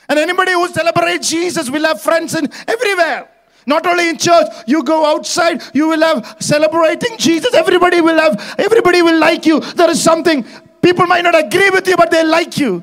And 0.10 0.20
anybody 0.20 0.54
who 0.54 0.68
celebrates 0.70 1.30
Jesus 1.30 1.70
will 1.70 1.84
have 1.84 2.02
friends 2.02 2.36
in 2.36 2.50
everywhere. 2.68 3.30
Not 3.66 3.86
only 3.86 4.10
in 4.10 4.18
church, 4.18 4.48
you 4.66 4.82
go 4.82 5.06
outside, 5.06 5.62
you 5.74 5.90
will 5.90 6.00
have 6.00 6.38
celebrating 6.40 7.18
Jesus. 7.18 7.54
Everybody 7.54 8.00
will 8.00 8.18
have, 8.18 8.56
everybody 8.58 9.02
will 9.02 9.20
like 9.20 9.46
you. 9.46 9.60
There 9.60 9.90
is 9.90 10.02
something, 10.02 10.46
people 10.82 11.06
might 11.06 11.24
not 11.24 11.38
agree 11.38 11.70
with 11.70 11.86
you, 11.86 11.98
but 11.98 12.10
they 12.10 12.24
like 12.24 12.58
you. 12.58 12.82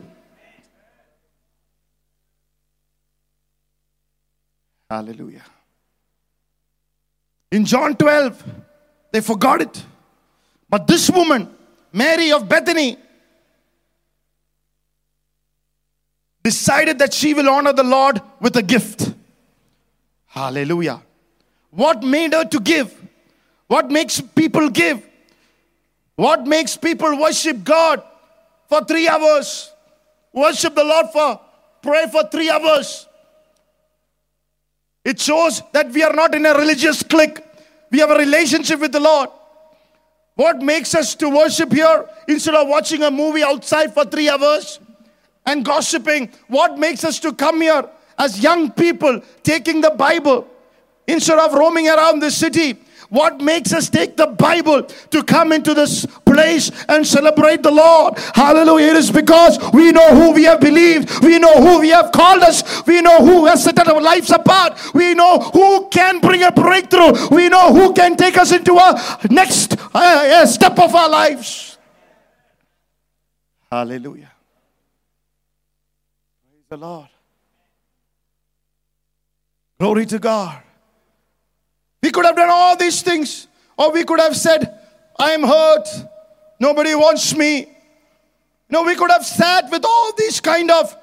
Hallelujah. 4.90 5.44
In 7.50 7.64
John 7.64 7.96
12, 7.96 8.44
they 9.10 9.22
forgot 9.22 9.62
it. 9.62 9.82
But 10.68 10.86
this 10.86 11.08
woman, 11.08 11.48
Mary 11.92 12.30
of 12.30 12.48
Bethany, 12.48 12.98
decided 16.44 16.98
that 16.98 17.14
she 17.14 17.32
will 17.32 17.48
honor 17.48 17.72
the 17.72 17.82
Lord 17.82 18.20
with 18.38 18.54
a 18.56 18.62
gift. 18.62 19.12
Hallelujah. 20.26 21.02
What 21.70 22.02
made 22.02 22.34
her 22.34 22.44
to 22.44 22.60
give? 22.60 22.94
What 23.66 23.90
makes 23.90 24.20
people 24.20 24.68
give? 24.68 25.02
What 26.16 26.46
makes 26.46 26.76
people 26.76 27.18
worship 27.18 27.64
God 27.64 28.02
for 28.68 28.84
three 28.84 29.08
hours? 29.08 29.72
Worship 30.32 30.74
the 30.74 30.84
Lord 30.84 31.06
for, 31.12 31.40
pray 31.82 32.06
for 32.12 32.24
three 32.30 32.50
hours. 32.50 33.08
It 35.04 35.20
shows 35.20 35.62
that 35.72 35.90
we 35.90 36.02
are 36.02 36.12
not 36.12 36.34
in 36.34 36.44
a 36.44 36.54
religious 36.54 37.02
clique. 37.02 37.40
We 37.90 38.00
have 38.00 38.10
a 38.10 38.16
relationship 38.16 38.80
with 38.80 38.92
the 38.92 39.00
Lord. 39.00 39.30
What 40.34 40.60
makes 40.60 40.94
us 40.94 41.14
to 41.16 41.28
worship 41.30 41.72
here 41.72 42.08
instead 42.28 42.54
of 42.54 42.68
watching 42.68 43.02
a 43.02 43.10
movie 43.10 43.42
outside 43.42 43.94
for 43.94 44.04
three 44.04 44.28
hours? 44.28 44.80
And 45.46 45.64
gossiping. 45.64 46.30
What 46.48 46.78
makes 46.78 47.04
us 47.04 47.18
to 47.20 47.32
come 47.32 47.60
here 47.60 47.88
as 48.18 48.40
young 48.40 48.70
people 48.72 49.22
taking 49.42 49.80
the 49.80 49.90
Bible 49.90 50.48
instead 51.06 51.38
of 51.38 51.54
roaming 51.54 51.88
around 51.88 52.20
the 52.20 52.30
city? 52.30 52.78
What 53.10 53.40
makes 53.40 53.72
us 53.72 53.88
take 53.88 54.16
the 54.16 54.26
Bible 54.26 54.82
to 54.82 55.22
come 55.22 55.52
into 55.52 55.74
this 55.74 56.04
place 56.24 56.70
and 56.88 57.06
celebrate 57.06 57.62
the 57.62 57.70
Lord? 57.70 58.18
Hallelujah. 58.34 58.88
It 58.88 58.96
is 58.96 59.10
because 59.10 59.58
we 59.72 59.92
know 59.92 60.14
who 60.16 60.32
we 60.32 60.44
have 60.44 60.60
believed. 60.60 61.22
We 61.22 61.38
know 61.38 61.54
who 61.54 61.80
we 61.80 61.90
have 61.90 62.10
called 62.10 62.42
us. 62.42 62.84
We 62.86 63.02
know 63.02 63.24
who 63.24 63.46
has 63.46 63.62
set 63.62 63.78
our 63.86 64.00
lives 64.00 64.30
apart. 64.30 64.80
We 64.94 65.14
know 65.14 65.38
who 65.38 65.88
can 65.90 66.20
bring 66.20 66.42
a 66.42 66.50
breakthrough. 66.50 67.28
We 67.28 67.48
know 67.48 67.72
who 67.72 67.92
can 67.92 68.16
take 68.16 68.36
us 68.36 68.50
into 68.52 68.74
a 68.74 69.18
next 69.30 69.76
uh, 69.94 70.44
step 70.46 70.78
of 70.78 70.94
our 70.94 71.08
lives. 71.08 71.78
Hallelujah 73.70 74.33
the 76.76 76.86
Lord. 76.86 77.08
Glory 79.78 80.06
to 80.06 80.18
God. 80.18 80.60
We 82.02 82.10
could 82.10 82.24
have 82.24 82.36
done 82.36 82.50
all 82.50 82.76
these 82.76 83.00
things, 83.02 83.46
or 83.76 83.92
we 83.92 84.04
could 84.04 84.20
have 84.20 84.36
said, 84.36 84.78
I 85.18 85.30
am 85.30 85.42
hurt. 85.42 85.88
Nobody 86.58 86.94
wants 86.94 87.34
me. 87.36 87.68
No, 88.68 88.82
we 88.82 88.96
could 88.96 89.10
have 89.10 89.24
sat 89.24 89.70
with 89.70 89.84
all 89.84 90.12
these 90.16 90.40
kind 90.40 90.70
of 90.70 90.96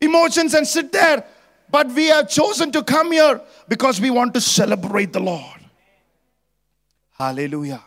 emotions 0.00 0.54
and 0.54 0.66
sit 0.66 0.92
there, 0.92 1.24
but 1.70 1.88
we 1.92 2.06
have 2.06 2.28
chosen 2.28 2.72
to 2.72 2.82
come 2.82 3.12
here 3.12 3.40
because 3.68 4.00
we 4.00 4.10
want 4.10 4.34
to 4.34 4.40
celebrate 4.40 5.12
the 5.12 5.20
Lord. 5.20 5.60
Hallelujah. 7.12 7.82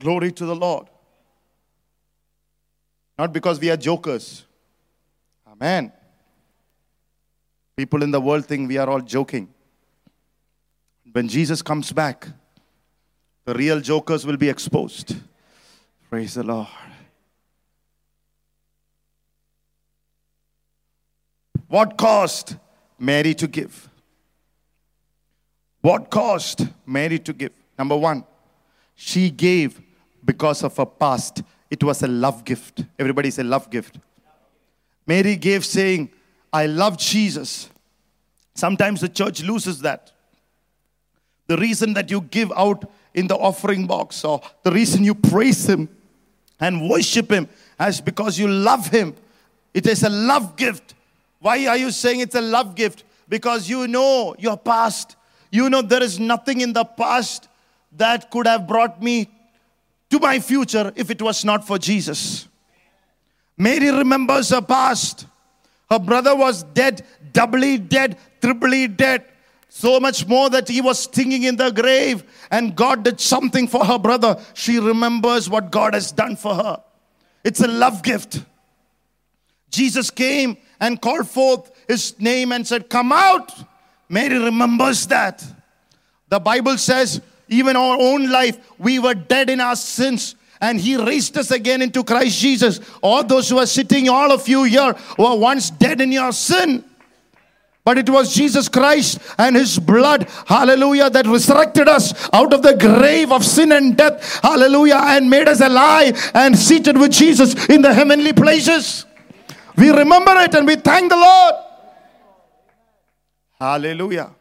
Glory 0.00 0.32
to 0.32 0.46
the 0.46 0.54
Lord. 0.54 0.86
Not 3.18 3.32
because 3.32 3.58
we 3.58 3.70
are 3.70 3.76
jokers. 3.76 4.44
Amen. 5.60 5.92
People 7.76 8.02
in 8.02 8.10
the 8.10 8.20
world 8.20 8.46
think 8.46 8.68
we 8.68 8.76
are 8.76 8.88
all 8.88 9.00
joking. 9.00 9.48
When 11.12 11.28
Jesus 11.28 11.62
comes 11.62 11.92
back, 11.92 12.28
the 13.44 13.54
real 13.54 13.80
jokers 13.80 14.26
will 14.26 14.36
be 14.36 14.48
exposed. 14.48 15.16
Praise 16.08 16.34
the 16.34 16.42
Lord. 16.42 16.68
What 21.66 21.96
caused 21.96 22.56
Mary 22.98 23.34
to 23.34 23.46
give? 23.46 23.88
What 25.80 26.10
caused 26.10 26.66
Mary 26.86 27.18
to 27.20 27.32
give? 27.32 27.52
Number 27.78 27.96
one, 27.96 28.24
she 28.94 29.30
gave 29.30 29.80
because 30.24 30.62
of 30.62 30.76
her 30.76 30.86
past. 30.86 31.42
It 31.70 31.82
was 31.84 32.02
a 32.02 32.08
love 32.08 32.44
gift. 32.44 32.84
Everybody 32.98 33.30
say 33.30 33.42
love 33.42 33.70
gift. 33.70 33.98
Mary 35.08 35.34
gave 35.36 35.64
saying, 35.64 36.10
I 36.52 36.66
love 36.66 36.98
Jesus. 36.98 37.70
Sometimes 38.54 39.00
the 39.00 39.08
church 39.08 39.42
loses 39.42 39.80
that. 39.80 40.12
The 41.46 41.56
reason 41.56 41.94
that 41.94 42.10
you 42.10 42.20
give 42.20 42.52
out 42.54 42.84
in 43.14 43.26
the 43.26 43.34
offering 43.34 43.86
box 43.86 44.22
or 44.22 44.42
the 44.62 44.70
reason 44.70 45.02
you 45.02 45.14
praise 45.14 45.66
Him 45.66 45.88
and 46.60 46.88
worship 46.90 47.30
Him 47.30 47.48
is 47.80 48.02
because 48.02 48.38
you 48.38 48.48
love 48.48 48.88
Him. 48.88 49.14
It 49.72 49.86
is 49.86 50.02
a 50.02 50.10
love 50.10 50.56
gift. 50.56 50.94
Why 51.40 51.66
are 51.66 51.76
you 51.76 51.90
saying 51.90 52.20
it's 52.20 52.34
a 52.34 52.42
love 52.42 52.74
gift? 52.74 53.04
Because 53.28 53.68
you 53.68 53.88
know 53.88 54.36
your 54.38 54.58
past, 54.58 55.16
You 55.50 55.70
know, 55.70 55.82
there 55.82 56.02
is 56.02 56.20
nothing 56.20 56.60
in 56.60 56.72
the 56.72 56.84
past 56.84 57.48
that 57.96 58.30
could 58.30 58.46
have 58.46 58.66
brought 58.66 59.02
me 59.02 59.28
to 60.10 60.18
my 60.18 60.40
future 60.40 60.92
if 60.94 61.10
it 61.10 61.22
was 61.22 61.44
not 61.44 61.66
for 61.66 61.78
Jesus. 61.78 62.47
Mary 63.58 63.90
remembers 63.90 64.50
her 64.50 64.62
past. 64.62 65.26
Her 65.90 65.98
brother 65.98 66.34
was 66.34 66.62
dead, 66.62 67.04
doubly 67.32 67.76
dead, 67.76 68.16
triply 68.40 68.86
dead. 68.86 69.24
So 69.68 70.00
much 70.00 70.26
more 70.26 70.48
that 70.50 70.68
he 70.68 70.80
was 70.80 71.00
stinging 71.00 71.42
in 71.42 71.56
the 71.56 71.70
grave, 71.70 72.24
and 72.50 72.74
God 72.74 73.04
did 73.04 73.20
something 73.20 73.68
for 73.68 73.84
her 73.84 73.98
brother. 73.98 74.40
She 74.54 74.78
remembers 74.78 75.50
what 75.50 75.70
God 75.70 75.92
has 75.92 76.10
done 76.12 76.36
for 76.36 76.54
her. 76.54 76.82
It's 77.44 77.60
a 77.60 77.68
love 77.68 78.02
gift. 78.02 78.42
Jesus 79.70 80.10
came 80.10 80.56
and 80.80 81.00
called 81.00 81.28
forth 81.28 81.70
his 81.86 82.18
name 82.18 82.52
and 82.52 82.66
said, 82.66 82.88
Come 82.88 83.12
out. 83.12 83.52
Mary 84.08 84.38
remembers 84.38 85.06
that. 85.08 85.44
The 86.28 86.38
Bible 86.38 86.78
says, 86.78 87.20
even 87.48 87.76
our 87.76 87.96
own 87.98 88.30
life, 88.30 88.58
we 88.78 88.98
were 88.98 89.14
dead 89.14 89.50
in 89.50 89.60
our 89.60 89.76
sins. 89.76 90.34
And 90.60 90.80
he 90.80 90.96
raised 90.96 91.36
us 91.38 91.50
again 91.50 91.82
into 91.82 92.02
Christ 92.02 92.38
Jesus. 92.38 92.80
All 93.00 93.22
those 93.22 93.48
who 93.48 93.58
are 93.58 93.66
sitting, 93.66 94.08
all 94.08 94.32
of 94.32 94.48
you 94.48 94.64
here, 94.64 94.94
were 95.16 95.36
once 95.36 95.70
dead 95.70 96.00
in 96.00 96.12
your 96.12 96.32
sin. 96.32 96.84
But 97.88 97.96
it 97.96 98.10
was 98.10 98.34
Jesus 98.34 98.68
Christ 98.68 99.18
and 99.38 99.56
His 99.56 99.78
blood, 99.78 100.28
hallelujah, 100.44 101.08
that 101.08 101.26
resurrected 101.26 101.88
us 101.88 102.28
out 102.34 102.52
of 102.52 102.62
the 102.62 102.76
grave 102.76 103.32
of 103.32 103.42
sin 103.42 103.72
and 103.72 103.96
death, 103.96 104.40
hallelujah, 104.42 105.00
and 105.02 105.30
made 105.30 105.48
us 105.48 105.62
alive 105.62 106.30
and 106.34 106.58
seated 106.58 106.98
with 106.98 107.12
Jesus 107.12 107.66
in 107.70 107.80
the 107.80 107.94
heavenly 107.94 108.34
places. 108.34 109.06
We 109.74 109.88
remember 109.88 110.32
it 110.36 110.54
and 110.54 110.66
we 110.66 110.76
thank 110.76 111.08
the 111.08 111.16
Lord. 111.16 111.54
Hallelujah. 113.58 114.32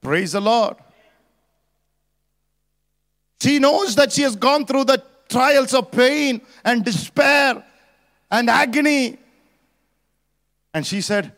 Praise 0.00 0.32
the 0.32 0.40
Lord. 0.40 0.76
She 3.42 3.58
knows 3.58 3.96
that 3.96 4.12
she 4.12 4.22
has 4.22 4.34
gone 4.34 4.64
through 4.64 4.84
the 4.84 5.02
trials 5.32 5.74
of 5.74 5.90
pain 5.90 6.42
and 6.64 6.84
despair 6.84 7.64
and 8.30 8.48
agony. 8.48 9.18
And 10.74 10.86
she 10.86 11.00
said, 11.00 11.32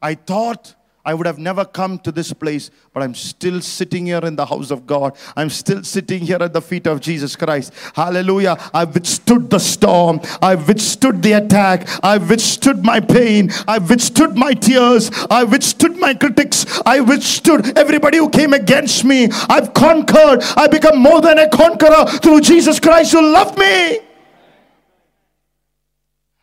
I 0.00 0.14
thought 0.14 0.74
I 1.04 1.14
would 1.14 1.26
have 1.26 1.38
never 1.38 1.64
come 1.64 1.98
to 2.00 2.12
this 2.12 2.32
place, 2.32 2.70
but 2.92 3.02
I'm 3.02 3.14
still 3.14 3.60
sitting 3.60 4.06
here 4.06 4.20
in 4.24 4.36
the 4.36 4.44
house 4.44 4.70
of 4.70 4.86
God. 4.86 5.16
I'm 5.36 5.48
still 5.48 5.82
sitting 5.82 6.20
here 6.20 6.38
at 6.40 6.52
the 6.52 6.60
feet 6.60 6.86
of 6.86 7.00
Jesus 7.00 7.34
Christ. 7.34 7.72
Hallelujah. 7.94 8.56
I've 8.74 8.92
withstood 8.92 9.48
the 9.48 9.58
storm. 9.58 10.20
I've 10.42 10.68
withstood 10.68 11.22
the 11.22 11.32
attack. 11.32 11.88
I've 12.04 12.28
withstood 12.28 12.84
my 12.84 13.00
pain. 13.00 13.50
I've 13.66 13.88
withstood 13.88 14.36
my 14.36 14.52
tears. 14.52 15.10
I've 15.30 15.50
withstood 15.50 15.96
my 15.96 16.14
critics. 16.14 16.66
I 16.84 17.00
withstood 17.00 17.78
everybody 17.78 18.18
who 18.18 18.28
came 18.28 18.52
against 18.52 19.04
me. 19.04 19.28
I've 19.48 19.72
conquered. 19.74 20.42
I've 20.56 20.70
become 20.70 20.98
more 20.98 21.20
than 21.20 21.38
a 21.38 21.48
conqueror 21.48 22.04
through 22.06 22.42
Jesus 22.42 22.80
Christ 22.80 23.12
who 23.12 23.22
loved 23.22 23.58
me. 23.58 24.00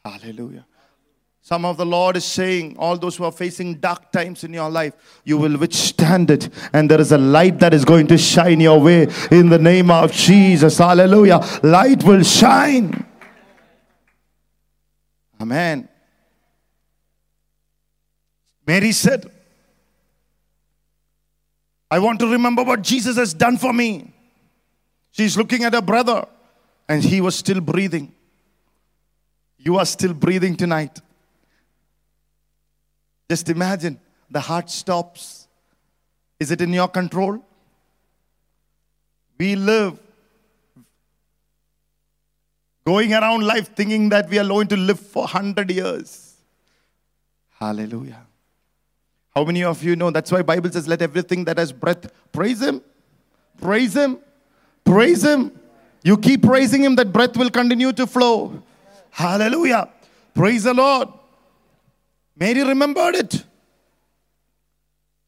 Hallelujah. 0.03 0.65
Some 1.45 1.63
of 1.63 1.77
the 1.77 1.85
Lord 1.85 2.17
is 2.17 2.25
saying, 2.25 2.75
all 2.79 2.97
those 2.97 3.17
who 3.17 3.23
are 3.23 3.31
facing 3.31 3.75
dark 3.75 4.11
times 4.11 4.43
in 4.43 4.51
your 4.51 4.67
life, 4.67 4.95
you 5.25 5.37
will 5.37 5.59
withstand 5.59 6.31
it. 6.31 6.49
And 6.73 6.89
there 6.89 6.99
is 6.99 7.11
a 7.11 7.19
light 7.19 7.59
that 7.59 7.71
is 7.71 7.85
going 7.85 8.07
to 8.07 8.17
shine 8.17 8.59
your 8.59 8.81
way 8.81 9.07
in 9.29 9.49
the 9.49 9.59
name 9.59 9.91
of 9.91 10.11
Jesus. 10.11 10.79
Hallelujah. 10.79 11.39
Light 11.61 12.03
will 12.03 12.23
shine. 12.23 13.05
Amen. 15.39 15.87
Mary 18.65 18.91
said, 18.91 19.31
I 21.91 21.99
want 21.99 22.19
to 22.21 22.27
remember 22.27 22.63
what 22.63 22.81
Jesus 22.81 23.17
has 23.17 23.35
done 23.35 23.57
for 23.57 23.71
me. 23.71 24.11
She's 25.11 25.37
looking 25.37 25.63
at 25.63 25.75
her 25.75 25.81
brother, 25.83 26.25
and 26.89 27.03
he 27.03 27.21
was 27.21 27.35
still 27.35 27.61
breathing. 27.61 28.15
You 29.59 29.77
are 29.77 29.85
still 29.85 30.15
breathing 30.15 30.55
tonight. 30.55 31.01
Just 33.29 33.49
imagine 33.49 33.99
the 34.29 34.39
heart 34.39 34.69
stops. 34.69 35.47
Is 36.39 36.51
it 36.51 36.61
in 36.61 36.73
your 36.73 36.87
control? 36.87 37.43
We 39.37 39.55
live 39.55 39.99
going 42.85 43.13
around 43.13 43.41
life 43.43 43.75
thinking 43.75 44.09
that 44.09 44.29
we 44.29 44.37
are 44.37 44.47
going 44.47 44.67
to 44.67 44.77
live 44.77 44.99
for 44.99 45.23
100 45.23 45.71
years. 45.71 46.35
Hallelujah. 47.59 48.21
How 49.33 49.43
many 49.43 49.63
of 49.63 49.83
you 49.83 49.95
know 49.95 50.11
that's 50.11 50.31
why 50.31 50.41
Bible 50.41 50.71
says 50.71 50.87
let 50.87 51.01
everything 51.01 51.43
that 51.45 51.57
has 51.57 51.71
breath 51.71 52.09
praise 52.31 52.61
him. 52.61 52.81
Praise 53.59 53.95
him. 53.95 54.19
Praise 54.83 55.23
him. 55.23 55.51
You 56.03 56.17
keep 56.17 56.43
praising 56.43 56.83
him 56.83 56.95
that 56.95 57.11
breath 57.11 57.35
will 57.35 57.49
continue 57.49 57.91
to 57.93 58.05
flow. 58.05 58.61
Hallelujah. 59.09 59.89
Praise 60.33 60.63
the 60.63 60.73
Lord. 60.73 61.09
Mary 62.37 62.63
remembered 62.63 63.15
it. 63.15 63.43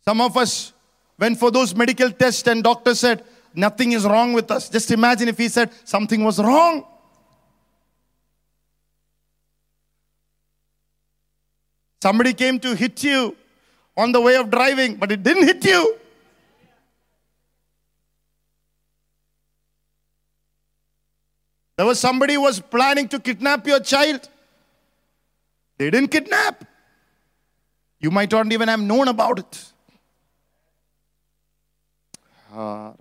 Some 0.03 0.21
of 0.21 0.35
us 0.37 0.73
went 1.17 1.39
for 1.39 1.51
those 1.51 1.73
medical 1.75 2.11
tests 2.11 2.47
and 2.47 2.63
doctor 2.63 2.93
said 2.95 3.23
nothing 3.53 3.93
is 3.93 4.05
wrong 4.05 4.33
with 4.33 4.51
us. 4.51 4.69
Just 4.69 4.91
imagine 4.91 5.27
if 5.27 5.37
he 5.37 5.47
said 5.47 5.71
something 5.83 6.23
was 6.23 6.39
wrong. 6.39 6.85
Somebody 12.01 12.33
came 12.33 12.59
to 12.59 12.75
hit 12.75 13.03
you 13.03 13.35
on 13.95 14.11
the 14.11 14.21
way 14.21 14.35
of 14.35 14.51
driving, 14.51 14.95
but 14.95 15.11
it 15.11 15.23
didn't 15.23 15.43
hit 15.43 15.65
you. 15.65 15.97
There 21.75 21.85
was 21.85 21.99
somebody 21.99 22.35
who 22.35 22.41
was 22.41 22.59
planning 22.59 23.07
to 23.09 23.19
kidnap 23.19 23.65
your 23.65 23.79
child. 23.79 24.27
They 25.77 25.89
didn't 25.89 26.09
kidnap. 26.09 26.65
You 27.99 28.11
might 28.11 28.31
not 28.31 28.51
even 28.51 28.67
have 28.67 28.79
known 28.79 29.07
about 29.07 29.39
it. 29.39 29.73
Ah, 32.53 32.93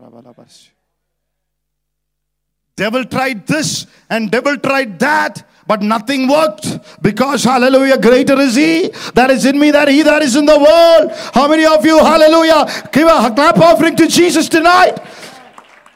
devil 2.77 3.05
tried 3.05 3.47
this 3.47 3.87
and 4.11 4.31
devil 4.31 4.57
tried 4.59 4.99
that, 4.99 5.49
but 5.67 5.81
nothing 5.81 6.29
worked 6.29 6.79
because 7.01 7.43
hallelujah, 7.43 7.99
greater 7.99 8.39
is 8.39 8.55
he 8.55 8.89
that 9.15 9.31
is 9.31 9.47
in 9.47 9.59
me 9.59 9.71
than 9.71 9.89
he 9.89 10.03
that 10.03 10.23
is 10.23 10.37
in 10.37 10.45
the 10.45 10.59
world. 10.59 11.11
How 11.33 11.49
many 11.49 11.65
of 11.65 11.85
you, 11.87 11.99
hallelujah, 11.99 12.67
give 12.93 13.09
a 13.09 13.31
clap 13.35 13.59
offering 13.59 13.97
to 13.97 14.07
Jesus 14.07 14.49
tonight? 14.49 14.99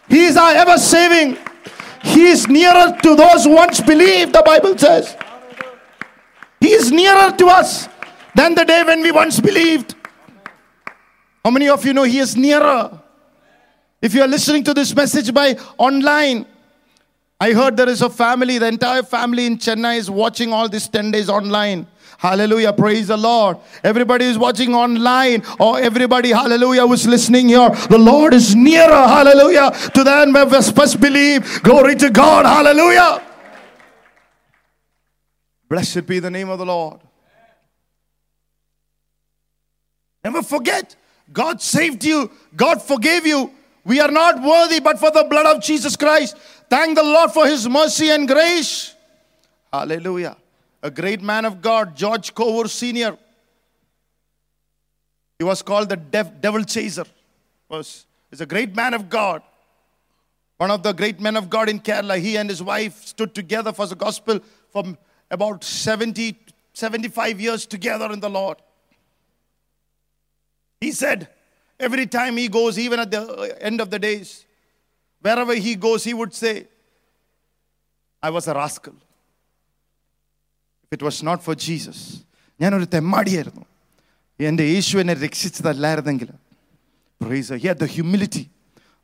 He 0.08 0.24
is 0.24 0.36
our 0.36 0.54
ever 0.54 0.78
saving. 0.78 1.36
He 2.02 2.28
is 2.28 2.48
nearer 2.48 2.96
to 3.02 3.14
those 3.14 3.44
who 3.44 3.54
once 3.54 3.80
believed, 3.80 4.32
the 4.32 4.42
Bible 4.42 4.76
says. 4.78 5.16
He 6.60 6.72
is 6.72 6.90
nearer 6.90 7.32
to 7.36 7.46
us 7.46 7.89
than 8.40 8.54
the 8.54 8.64
day 8.64 8.82
when 8.82 9.02
we 9.02 9.12
once 9.12 9.38
believed. 9.38 9.94
How 11.44 11.50
many 11.50 11.68
of 11.68 11.84
you 11.84 11.92
know 11.92 12.04
He 12.04 12.18
is 12.18 12.36
nearer? 12.36 12.98
If 14.00 14.14
you 14.14 14.22
are 14.22 14.28
listening 14.28 14.64
to 14.64 14.72
this 14.72 14.94
message 14.94 15.32
by 15.34 15.58
online, 15.76 16.46
I 17.38 17.52
heard 17.52 17.76
there 17.76 17.88
is 17.88 18.00
a 18.00 18.08
family, 18.08 18.56
the 18.56 18.68
entire 18.68 19.02
family 19.02 19.44
in 19.44 19.58
Chennai 19.58 19.98
is 19.98 20.10
watching 20.10 20.54
all 20.54 20.68
these 20.70 20.88
10 20.88 21.10
days 21.10 21.28
online. 21.28 21.86
Hallelujah. 22.16 22.72
Praise 22.72 23.08
the 23.08 23.16
Lord. 23.16 23.58
Everybody 23.84 24.26
is 24.26 24.38
watching 24.38 24.74
online 24.74 25.42
or 25.58 25.78
everybody, 25.78 26.30
hallelujah, 26.30 26.86
who's 26.86 27.06
listening 27.06 27.48
here. 27.48 27.70
The 27.88 27.98
Lord 27.98 28.34
is 28.34 28.54
nearer, 28.54 29.06
hallelujah, 29.16 29.70
to 29.94 30.04
them 30.04 30.34
who 30.34 30.62
first 30.62 31.00
believe. 31.00 31.62
Glory 31.62 31.94
to 31.96 32.10
God. 32.10 32.46
Hallelujah. 32.46 33.22
Blessed 35.68 36.06
be 36.06 36.18
the 36.18 36.30
name 36.30 36.48
of 36.48 36.58
the 36.58 36.66
Lord. 36.66 37.00
Never 40.22 40.42
forget, 40.42 40.96
God 41.32 41.62
saved 41.62 42.04
you, 42.04 42.30
God 42.54 42.82
forgave 42.82 43.26
you. 43.26 43.52
We 43.84 44.00
are 44.00 44.10
not 44.10 44.42
worthy, 44.42 44.80
but 44.80 44.98
for 44.98 45.10
the 45.10 45.24
blood 45.24 45.56
of 45.56 45.62
Jesus 45.62 45.96
Christ. 45.96 46.36
Thank 46.68 46.96
the 46.96 47.02
Lord 47.02 47.30
for 47.32 47.46
his 47.46 47.68
mercy 47.68 48.10
and 48.10 48.28
grace. 48.28 48.94
Hallelujah. 49.72 50.36
A 50.82 50.90
great 50.90 51.22
man 51.22 51.44
of 51.44 51.62
God, 51.62 51.96
George 51.96 52.34
Cover 52.34 52.68
Sr. 52.68 53.16
He 55.38 55.44
was 55.44 55.62
called 55.62 55.88
the 55.88 55.96
devil 55.96 56.64
chaser. 56.64 57.04
Was 57.68 58.06
is 58.30 58.40
a 58.40 58.46
great 58.46 58.74
man 58.74 58.94
of 58.94 59.08
God. 59.08 59.42
One 60.58 60.70
of 60.70 60.82
the 60.82 60.92
great 60.92 61.20
men 61.20 61.36
of 61.36 61.48
God 61.48 61.68
in 61.68 61.80
Kerala. 61.80 62.18
He 62.18 62.36
and 62.36 62.48
his 62.48 62.62
wife 62.62 63.04
stood 63.06 63.34
together 63.34 63.72
for 63.72 63.86
the 63.86 63.96
gospel 63.96 64.40
for 64.68 64.84
about 65.30 65.64
70, 65.64 66.38
75 66.74 67.40
years 67.40 67.66
together 67.66 68.12
in 68.12 68.20
the 68.20 68.28
Lord. 68.28 68.58
He 70.81 70.91
said, 70.91 71.29
every 71.79 72.05
time 72.05 72.37
he 72.37 72.47
goes, 72.47 72.77
even 72.77 72.99
at 72.99 73.11
the 73.11 73.57
end 73.59 73.81
of 73.81 73.89
the 73.89 73.99
days, 73.99 74.45
wherever 75.21 75.53
he 75.55 75.75
goes, 75.75 76.03
he 76.03 76.13
would 76.13 76.33
say, 76.33 76.67
I 78.21 78.29
was 78.29 78.47
a 78.47 78.53
rascal. 78.53 78.93
If 80.85 80.93
it 80.93 81.03
was 81.03 81.21
not 81.23 81.43
for 81.43 81.55
Jesus, 81.67 81.97
ഞാനൊരു 82.61 82.87
തെമ്മാടിയായിരുന്നു 82.95 83.63
എൻ്റെ 84.49 84.65
യേശു 84.73 84.97
എന്നെ 85.01 85.15
രക്ഷിച്ചതല്ലായിരുന്നെങ്കിൽ 85.25 86.29
Praise 87.19 87.47
the 87.49 87.57
He 87.57 87.67
had 87.67 87.79
the 87.79 87.87
humility. 87.87 88.49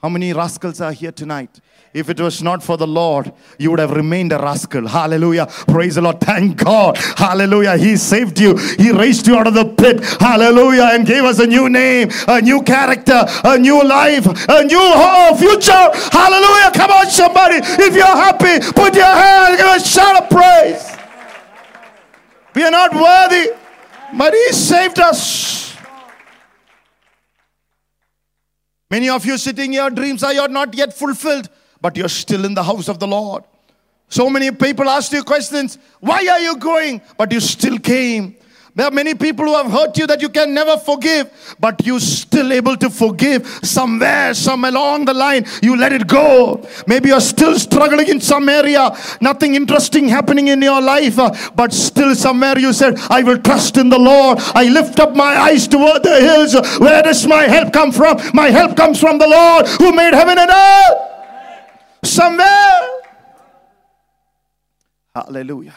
How 0.06 0.10
many 0.10 0.32
rascals 0.32 0.80
are 0.80 0.92
here 0.92 1.10
tonight? 1.10 1.60
If 1.92 2.08
it 2.08 2.20
was 2.20 2.40
not 2.40 2.62
for 2.62 2.76
the 2.76 2.86
Lord, 2.86 3.32
you 3.58 3.70
would 3.72 3.80
have 3.80 3.90
remained 3.90 4.32
a 4.32 4.38
rascal. 4.38 4.86
Hallelujah. 4.86 5.46
Praise 5.66 5.96
the 5.96 6.02
Lord. 6.02 6.20
Thank 6.20 6.58
God. 6.58 6.96
Hallelujah. 6.96 7.76
He 7.76 7.96
saved 7.96 8.38
you. 8.38 8.56
He 8.56 8.92
raised 8.92 9.26
you 9.26 9.36
out 9.36 9.48
of 9.48 9.54
the 9.54 9.64
pit. 9.64 9.98
Hallelujah. 10.20 10.90
And 10.92 11.04
gave 11.04 11.24
us 11.24 11.40
a 11.40 11.46
new 11.48 11.68
name, 11.68 12.10
a 12.28 12.40
new 12.40 12.62
character, 12.62 13.24
a 13.42 13.58
new 13.58 13.82
life, 13.82 14.26
a 14.48 14.62
new 14.62 14.78
whole 14.78 15.36
future. 15.36 15.90
Hallelujah. 16.12 16.70
Come 16.72 16.92
on, 16.92 17.10
somebody. 17.10 17.56
If 17.56 17.96
you're 17.96 18.06
happy, 18.06 18.60
put 18.60 18.94
your 18.94 19.06
hand, 19.06 19.58
give 19.58 19.66
a 19.66 19.80
shout 19.80 20.22
of 20.22 20.30
praise. 20.30 20.86
We 22.54 22.62
are 22.62 22.70
not 22.70 22.94
worthy, 22.94 23.50
but 24.16 24.32
He 24.32 24.52
saved 24.52 25.00
us. 25.00 25.65
Many 28.90 29.08
of 29.08 29.26
you 29.26 29.36
sitting 29.36 29.72
here, 29.72 29.90
dreams 29.90 30.22
are 30.22 30.48
not 30.48 30.74
yet 30.74 30.92
fulfilled, 30.92 31.48
but 31.80 31.96
you're 31.96 32.08
still 32.08 32.44
in 32.44 32.54
the 32.54 32.62
house 32.62 32.88
of 32.88 32.98
the 32.98 33.06
Lord. 33.06 33.44
So 34.08 34.30
many 34.30 34.52
people 34.52 34.88
ask 34.88 35.12
you 35.12 35.24
questions 35.24 35.78
why 36.00 36.26
are 36.28 36.38
you 36.38 36.56
going? 36.56 37.00
But 37.18 37.32
you 37.32 37.40
still 37.40 37.78
came. 37.78 38.36
There 38.76 38.84
are 38.84 38.90
many 38.90 39.14
people 39.14 39.46
who 39.46 39.54
have 39.54 39.72
hurt 39.72 39.96
you 39.96 40.06
that 40.06 40.20
you 40.20 40.28
can 40.28 40.52
never 40.52 40.76
forgive, 40.76 41.56
but 41.58 41.86
you 41.86 41.98
still 41.98 42.52
able 42.52 42.76
to 42.76 42.90
forgive 42.90 43.46
somewhere, 43.62 44.34
some 44.34 44.66
along 44.66 45.06
the 45.06 45.14
line. 45.14 45.46
You 45.62 45.78
let 45.78 45.94
it 45.94 46.06
go. 46.06 46.62
Maybe 46.86 47.08
you're 47.08 47.22
still 47.22 47.58
struggling 47.58 48.08
in 48.08 48.20
some 48.20 48.50
area, 48.50 48.94
nothing 49.22 49.54
interesting 49.54 50.08
happening 50.08 50.48
in 50.48 50.60
your 50.60 50.82
life, 50.82 51.18
uh, 51.18 51.34
but 51.54 51.72
still 51.72 52.14
somewhere 52.14 52.58
you 52.58 52.74
said, 52.74 52.98
I 53.08 53.22
will 53.22 53.38
trust 53.38 53.78
in 53.78 53.88
the 53.88 53.98
Lord. 53.98 54.40
I 54.54 54.68
lift 54.68 55.00
up 55.00 55.16
my 55.16 55.34
eyes 55.34 55.66
toward 55.66 56.02
the 56.02 56.20
hills. 56.20 56.54
Where 56.78 57.02
does 57.02 57.26
my 57.26 57.44
help 57.44 57.72
come 57.72 57.92
from? 57.92 58.20
My 58.34 58.50
help 58.50 58.76
comes 58.76 59.00
from 59.00 59.16
the 59.16 59.26
Lord 59.26 59.66
who 59.68 59.92
made 59.92 60.12
heaven 60.12 60.36
and 60.36 60.50
earth. 60.50 60.98
Somewhere. 62.04 62.88
Hallelujah. 65.14 65.74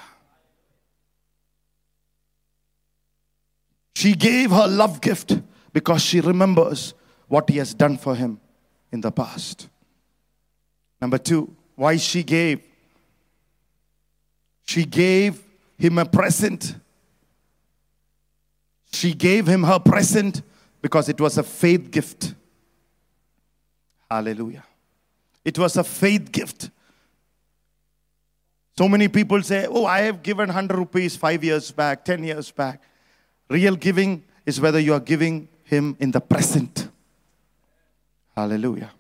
She 3.95 4.13
gave 4.13 4.52
her 4.52 4.67
love 4.67 5.02
gift 5.02 5.41
because 5.73 6.02
she 6.02 6.21
remembers 6.21 6.93
what 7.28 7.49
he 7.49 7.58
has 7.58 7.73
done 7.73 7.97
for 7.97 8.15
him 8.15 8.39
in 8.91 9.02
the 9.02 9.12
past. 9.12 9.69
Number 11.02 11.17
two, 11.17 11.56
why 11.75 11.97
she 11.97 12.23
gave. 12.23 12.62
She 14.65 14.86
gave 14.86 15.41
him 15.78 15.97
a 15.97 16.06
present. 16.06 16.75
She 18.91 19.13
gave 19.13 19.47
him 19.47 19.63
her 19.63 19.80
present 19.80 20.41
because 20.82 21.10
it 21.10 21.19
was 21.19 21.38
a 21.38 21.43
faith 21.43 21.91
gift. 21.91 22.34
Hallelujah. 24.10 24.63
It 25.45 25.58
was 25.58 25.78
a 25.78 25.84
faith 25.84 26.32
gift. 26.32 26.69
So 28.78 28.88
many 28.88 29.08
people 29.08 29.41
say, 29.43 29.67
Oh, 29.69 29.86
I 29.86 30.02
have 30.02 30.23
given 30.23 30.47
100 30.47 30.78
rupees 30.78 31.15
five 31.15 31.43
years 31.43 31.71
back, 31.71 32.06
10 32.06 32.23
years 32.23 32.52
back. 32.52 32.82
Real 33.49 33.75
giving 33.75 34.23
is 34.45 34.62
whether 34.62 34.79
you 34.79 34.93
are 34.93 34.99
giving 34.99 35.47
Him 35.63 35.97
in 35.99 36.12
the 36.12 36.21
present. 36.21 36.89
Hallelujah. 38.35 38.91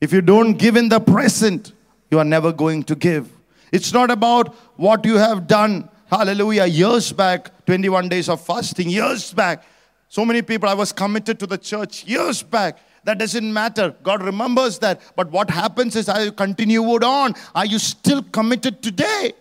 If 0.00 0.12
you 0.12 0.20
don't 0.20 0.54
give 0.54 0.76
in 0.76 0.88
the 0.88 1.00
present, 1.00 1.72
you 2.10 2.18
are 2.18 2.24
never 2.24 2.52
going 2.52 2.82
to 2.84 2.94
give. 2.94 3.30
It's 3.72 3.92
not 3.92 4.10
about 4.10 4.54
what 4.76 5.04
you 5.04 5.16
have 5.16 5.46
done. 5.46 5.88
Hallelujah. 6.10 6.66
Years 6.66 7.12
back, 7.12 7.66
21 7.66 8.08
days 8.08 8.28
of 8.28 8.40
fasting, 8.40 8.88
years 8.88 9.32
back. 9.32 9.64
So 10.08 10.24
many 10.24 10.42
people, 10.42 10.68
I 10.68 10.74
was 10.74 10.90
committed 10.90 11.38
to 11.38 11.46
the 11.46 11.58
church 11.58 12.04
years 12.04 12.42
back. 12.42 12.78
That 13.04 13.18
doesn't 13.18 13.52
matter. 13.52 13.94
God 14.02 14.22
remembers 14.22 14.78
that. 14.80 15.00
But 15.14 15.30
what 15.30 15.48
happens 15.48 15.94
is, 15.94 16.08
I 16.08 16.30
continue 16.30 16.82
on. 16.82 17.34
Are 17.54 17.64
you 17.64 17.78
still 17.78 18.22
committed 18.22 18.82
today? 18.82 19.32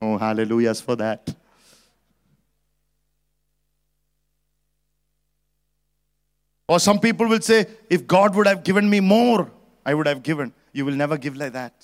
Oh, 0.00 0.18
hallelujahs 0.18 0.80
for 0.80 0.96
that. 0.96 1.34
Or 6.72 6.80
some 6.80 6.98
people 6.98 7.28
will 7.28 7.42
say, 7.42 7.66
if 7.90 8.06
God 8.06 8.34
would 8.34 8.46
have 8.46 8.64
given 8.64 8.88
me 8.88 8.98
more, 8.98 9.50
I 9.84 9.92
would 9.92 10.06
have 10.06 10.22
given. 10.22 10.54
You 10.72 10.86
will 10.86 10.94
never 10.94 11.18
give 11.18 11.36
like 11.36 11.52
that. 11.52 11.74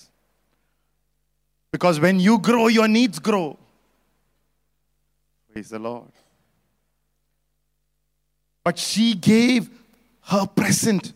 Because 1.70 2.00
when 2.00 2.18
you 2.18 2.38
grow, 2.38 2.68
your 2.68 2.88
needs 2.88 3.18
grow. 3.18 3.58
Praise 5.52 5.68
the 5.68 5.78
Lord. 5.78 6.10
But 8.64 8.78
she 8.78 9.12
gave 9.12 9.68
her 10.22 10.46
present. 10.46 11.12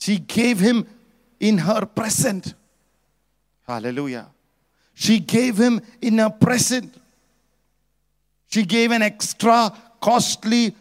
She 0.00 0.16
gave 0.16 0.58
him 0.58 0.86
in 1.38 1.58
her 1.58 1.84
present. 1.84 2.54
Hallelujah. 3.66 4.28
She 4.94 5.18
gave 5.18 5.58
him 5.58 5.82
in 6.00 6.16
her 6.16 6.30
present. 6.30 6.94
She 8.48 8.62
gave 8.62 8.90
an 8.90 9.02
extra 9.02 9.70
costly 10.00 10.74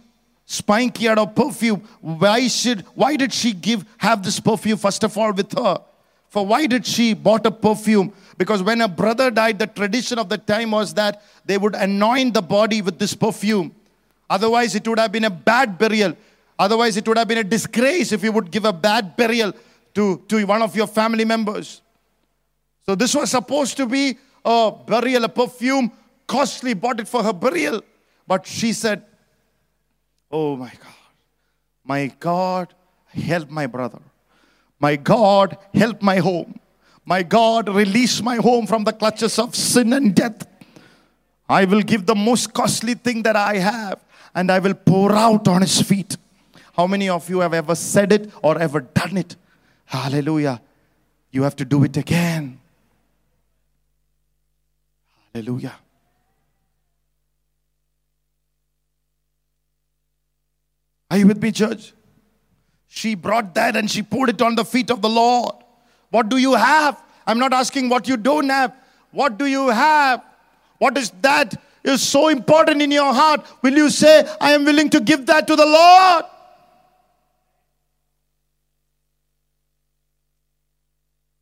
spikenard 0.46 1.20
of 1.20 1.36
perfume. 1.36 1.82
Why 2.02 2.48
should 2.48 2.82
why 2.96 3.16
did 3.16 3.34
she 3.34 3.54
give 3.54 3.86
have 3.98 4.24
this 4.24 4.40
perfume 4.40 4.78
first 4.78 5.04
of 5.04 5.18
all 5.18 5.34
with 5.34 5.58
her? 5.58 5.82
For 6.30 6.46
why 6.46 6.68
did 6.68 6.86
she 6.86 7.14
bought 7.14 7.46
a 7.46 7.52
perfume? 7.52 8.14
Because 8.38 8.62
when 8.62 8.82
a 8.82 8.88
brother 8.88 9.32
died, 9.32 9.58
the 9.58 9.68
tradition 9.68 10.20
of 10.20 10.28
the 10.28 10.38
time 10.38 10.72
was 10.72 10.94
that 10.96 11.24
they 11.46 11.58
would 11.58 11.76
anoint 11.76 12.34
the 12.34 12.42
body 12.42 12.82
with 12.82 13.00
this 13.00 13.14
perfume. 13.14 13.74
Otherwise, 14.30 14.76
it 14.76 14.88
would 14.88 15.00
have 15.00 15.12
been 15.12 15.24
a 15.24 15.30
bad 15.30 15.78
burial. 15.78 16.14
Otherwise, 16.60 16.98
it 16.98 17.08
would 17.08 17.18
have 17.18 17.28
been 17.28 17.38
a 17.38 17.44
disgrace 17.44 18.12
if 18.12 18.24
you 18.24 18.32
would 18.32 18.52
give 18.52 18.66
a 18.66 18.74
bad 18.74 19.16
burial 19.16 19.54
to, 19.94 20.22
to 20.28 20.44
one 20.46 20.62
of 20.62 20.76
your 20.76 20.88
family 20.88 21.24
members. 21.24 21.82
So, 22.86 22.96
this 22.96 23.16
was 23.16 23.32
supposed 23.32 23.78
to 23.78 23.86
be 23.86 24.18
a 24.44 24.74
burial, 24.86 25.24
a 25.24 25.30
perfume, 25.30 25.92
costly, 26.28 26.74
bought 26.74 27.00
it 27.00 27.08
for 27.08 27.24
her 27.24 27.34
burial. 27.34 27.82
But 28.28 28.46
she 28.46 28.74
said, 28.74 29.04
Oh 30.32 30.56
my 30.56 30.72
God. 30.72 30.94
My 31.84 32.08
God, 32.20 32.74
help 33.08 33.50
my 33.50 33.68
brother. 33.68 34.02
My 34.80 34.96
God, 34.96 35.58
help 35.74 36.02
my 36.02 36.18
home. 36.18 36.60
My 37.06 37.22
God, 37.22 37.70
release 37.70 38.22
my 38.22 38.38
home 38.38 38.66
from 38.66 38.84
the 38.84 38.92
clutches 38.92 39.38
of 39.38 39.56
sin 39.56 39.94
and 39.94 40.16
death. 40.16 40.48
I 41.48 41.66
will 41.66 41.82
give 41.82 42.08
the 42.08 42.16
most 42.16 42.54
costly 42.54 42.96
thing 42.96 43.22
that 43.24 43.36
I 43.36 43.58
have 43.58 44.00
and 44.34 44.52
I 44.52 44.60
will 44.60 44.74
pour 44.74 45.14
out 45.14 45.48
on 45.48 45.62
his 45.62 45.82
feet. 45.82 46.18
How 46.74 46.88
many 46.88 47.08
of 47.08 47.30
you 47.30 47.40
have 47.40 47.54
ever 47.54 47.76
said 47.76 48.12
it 48.12 48.32
or 48.42 48.58
ever 48.58 48.82
done 48.82 49.18
it? 49.18 49.36
Hallelujah. 49.86 50.60
You 51.32 51.44
have 51.44 51.56
to 51.58 51.66
do 51.66 51.84
it 51.84 51.96
again. 51.96 52.60
Hallelujah. 55.34 55.76
Are 61.10 61.18
you 61.18 61.28
with 61.28 61.42
me, 61.42 61.52
church? 61.52 61.94
She 62.88 63.16
brought 63.16 63.54
that 63.56 63.76
and 63.76 63.90
she 63.90 64.02
put 64.02 64.30
it 64.30 64.42
on 64.42 64.56
the 64.56 64.66
feet 64.66 64.90
of 64.90 65.02
the 65.02 65.10
Lord. 65.10 65.54
What 66.10 66.30
do 66.30 66.38
you 66.38 66.54
have? 66.54 67.02
I'm 67.28 67.40
not 67.40 67.54
asking 67.54 67.90
what 67.90 68.08
you 68.08 68.18
don't 68.18 68.50
have. 68.50 68.74
What 69.12 69.38
do 69.38 69.46
you 69.46 69.70
have? 69.70 70.24
What 70.78 70.98
is 70.98 71.12
that 71.22 71.62
is 71.84 72.02
so 72.02 72.30
important 72.30 72.82
in 72.82 72.92
your 72.92 73.14
heart? 73.14 73.46
Will 73.62 73.74
you 73.74 73.90
say, 73.90 74.28
I 74.42 74.52
am 74.54 74.66
willing 74.66 74.90
to 74.92 75.00
give 75.00 75.26
that 75.28 75.48
to 75.48 75.56
the 75.56 75.66
Lord? 75.66 76.26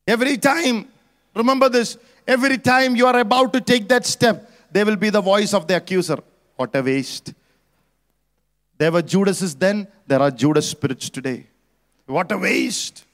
Every 0.06 0.38
time, 0.38 0.88
remember 1.36 1.69
this, 1.69 1.97
every 2.28 2.58
time 2.58 2.95
you 2.95 3.06
are 3.08 3.19
about 3.19 3.54
to 3.54 3.62
take 3.62 3.88
that 3.88 4.06
step, 4.06 4.52
there 4.71 4.86
will 4.86 4.97
be 4.97 5.10
the 5.10 5.21
voice 5.21 5.54
of 5.54 5.67
the 5.67 5.78
accuser. 5.78 6.17
What 6.56 6.76
a 6.76 6.82
waste. 6.82 7.34
There 8.84 8.91
were 8.91 9.02
Judases 9.02 9.56
then, 9.56 9.88
there 10.08 10.19
are 10.19 10.30
Judas 10.30 10.69
spirits 10.69 11.10
today. 11.10 11.48
What 12.06 12.30
a 12.34 12.38
waste. 12.38 13.06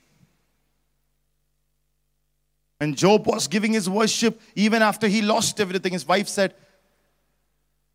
And 2.80 2.98
Job 2.98 3.28
was 3.28 3.48
giving 3.48 3.74
his 3.74 3.88
worship, 3.88 4.42
even 4.56 4.82
after 4.82 5.08
he 5.08 5.22
lost 5.22 5.60
everything, 5.62 5.94
his 5.94 6.08
wife 6.08 6.28
said, 6.28 6.56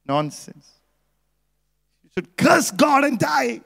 Nonsense. 0.07 0.69
You 2.05 2.11
should 2.15 2.37
curse 2.37 2.71
God 2.71 3.03
and 3.03 3.19
die. 3.19 3.61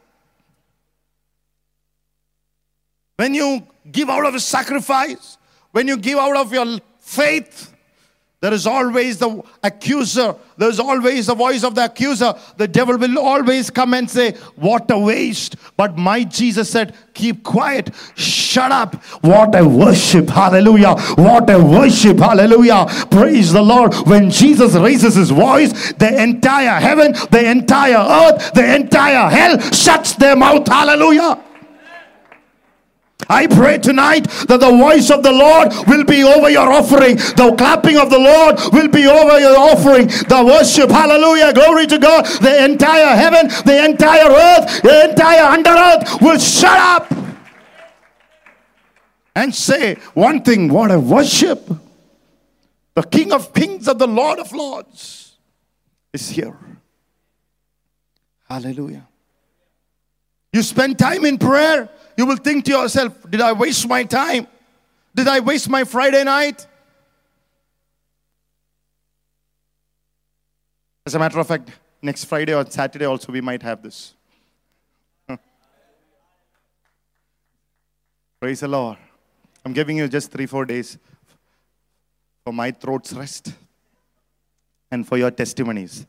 When 3.17 3.35
you 3.35 3.67
give 3.93 4.09
out 4.09 4.25
of 4.25 4.35
a 4.35 4.41
sacrifice, 4.41 5.37
when 5.73 5.87
you 5.87 5.99
give 5.99 6.17
out 6.17 6.35
of 6.35 6.51
your 6.51 6.79
faith, 6.99 7.75
There 8.41 8.53
is 8.53 8.69
always 8.69 9.19
the 9.19 9.43
accuser. 9.65 10.37
There's 10.57 10.79
always 10.79 11.27
the 11.27 11.35
voice 11.35 11.65
of 11.65 11.75
the 11.75 11.87
accuser. 11.87 12.35
The 12.57 12.69
devil 12.69 12.97
will 12.97 13.19
always 13.19 13.69
come 13.69 13.95
and 13.95 14.09
say, 14.09 14.35
What 14.55 14.89
a 14.93 14.99
waste. 14.99 15.57
But 15.77 15.99
my 15.99 16.23
Jesus 16.23 16.71
said, 16.71 16.95
Keep 17.15 17.43
quiet. 17.43 17.91
Shut 18.15 18.71
up. 18.71 18.95
What 19.25 19.57
a 19.57 19.67
worship. 19.67 20.29
Hallelujah. 20.29 20.95
What 21.17 21.51
a 21.51 21.59
worship. 21.59 22.19
Hallelujah. 22.19 22.87
Praise 23.11 23.53
the 23.53 23.63
Lord. 23.63 23.93
When 24.07 24.31
Jesus 24.31 24.75
raises 24.75 25.17
his 25.17 25.31
voice, 25.31 25.93
the 25.95 26.23
entire 26.23 26.79
heaven, 26.79 27.15
the 27.33 27.45
entire 27.45 27.97
earth, 27.97 28.53
the 28.53 28.77
entire 28.77 29.29
hell 29.31 29.59
shuts 29.73 30.15
their 30.15 30.37
mouth. 30.37 30.69
Hallelujah. 30.69 31.43
I 33.29 33.47
pray 33.49 33.79
tonight 33.79 34.29
that 34.47 34.61
the 34.61 34.71
voice 34.71 35.11
of 35.11 35.23
the 35.23 35.33
Lord 35.33 35.73
will 35.89 36.05
be 36.05 36.23
over 36.23 36.49
your 36.49 36.71
offering. 36.71 37.17
The 37.17 37.55
clapping 37.59 37.99
of 37.99 38.11
the 38.11 38.19
Lord 38.19 38.57
will 38.73 38.89
be 38.89 39.07
over 39.09 39.41
your 39.41 39.59
offering. 39.59 40.07
The 40.07 40.45
worship, 40.47 40.91
hallelujah, 40.91 41.53
glory 41.53 41.87
to 41.89 41.99
God. 41.99 42.27
The 42.41 42.65
entire 42.65 43.17
heaven, 43.17 43.49
the 43.65 43.85
entire 43.85 44.31
earth, 44.31 44.83
the 44.83 45.11
entire 45.11 45.43
under 45.43 45.71
earth 45.71 46.23
will 46.23 46.39
shut 46.39 46.79
up 46.79 47.13
and 49.35 49.55
say 49.55 49.95
one 50.15 50.43
thing 50.43 50.69
what 50.69 50.91
a 50.91 50.99
worship. 50.99 51.69
The 52.95 53.03
King 53.03 53.33
of 53.33 53.53
Kings 53.53 53.87
and 53.89 53.99
the 53.99 54.09
Lord 54.09 54.39
of 54.39 54.53
Lords 54.53 55.37
is 56.13 56.29
here. 56.29 56.57
Hallelujah. 58.49 59.07
You 60.53 60.63
spend 60.63 60.99
time 60.99 61.25
in 61.25 61.39
prayer, 61.39 61.89
you 62.19 62.27
will 62.27 62.37
think 62.37 62.65
to 62.65 62.73
yourself, 62.73 63.31
Did 63.31 63.41
I 63.41 63.53
waste 63.53 63.89
my 63.89 64.03
time? 64.03 64.49
Did 65.15 65.29
I 65.29 65.39
waste 65.39 65.71
my 65.71 65.85
Friday 65.85 66.25
night? 66.25 66.67
As 71.07 71.15
a 71.15 71.19
matter 71.19 71.39
of 71.39 71.47
fact, 71.47 71.71
next 72.03 72.25
Friday 72.25 72.53
or 72.55 72.69
Saturday 72.69 73.05
also 73.05 73.31
we 73.33 73.41
might 73.41 73.63
have 73.63 73.83
this. 73.83 74.15
Praise 78.41 78.61
the 78.61 78.69
Lord. 78.69 78.99
I'm 79.65 79.73
giving 79.73 79.97
you 79.97 80.09
just 80.09 80.33
three, 80.33 80.47
four 80.47 80.65
days 80.65 80.99
for 82.45 82.53
my 82.53 82.73
throat's 82.73 83.13
rest 83.13 83.55
and 84.91 85.07
for 85.07 85.17
your 85.17 85.31
testimonies. 85.31 86.05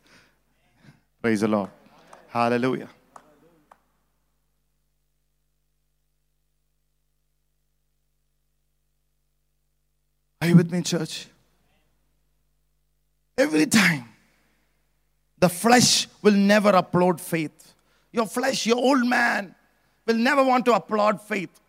Praise 1.21 1.41
the 1.41 1.47
Lord. 1.47 1.69
Hallelujah. 2.29 2.89
Are 10.41 10.47
you 10.47 10.55
with 10.55 10.71
me, 10.71 10.81
church? 10.81 11.27
Every 13.37 13.65
time. 13.65 14.05
The 15.37 15.49
flesh 15.49 16.07
will 16.21 16.33
never 16.33 16.69
applaud 16.69 17.21
faith. 17.21 17.73
Your 18.11 18.25
flesh, 18.25 18.65
your 18.65 18.77
old 18.77 19.05
man, 19.05 19.55
will 20.05 20.15
never 20.15 20.43
want 20.43 20.65
to 20.65 20.73
applaud 20.73 21.21
faith. 21.21 21.59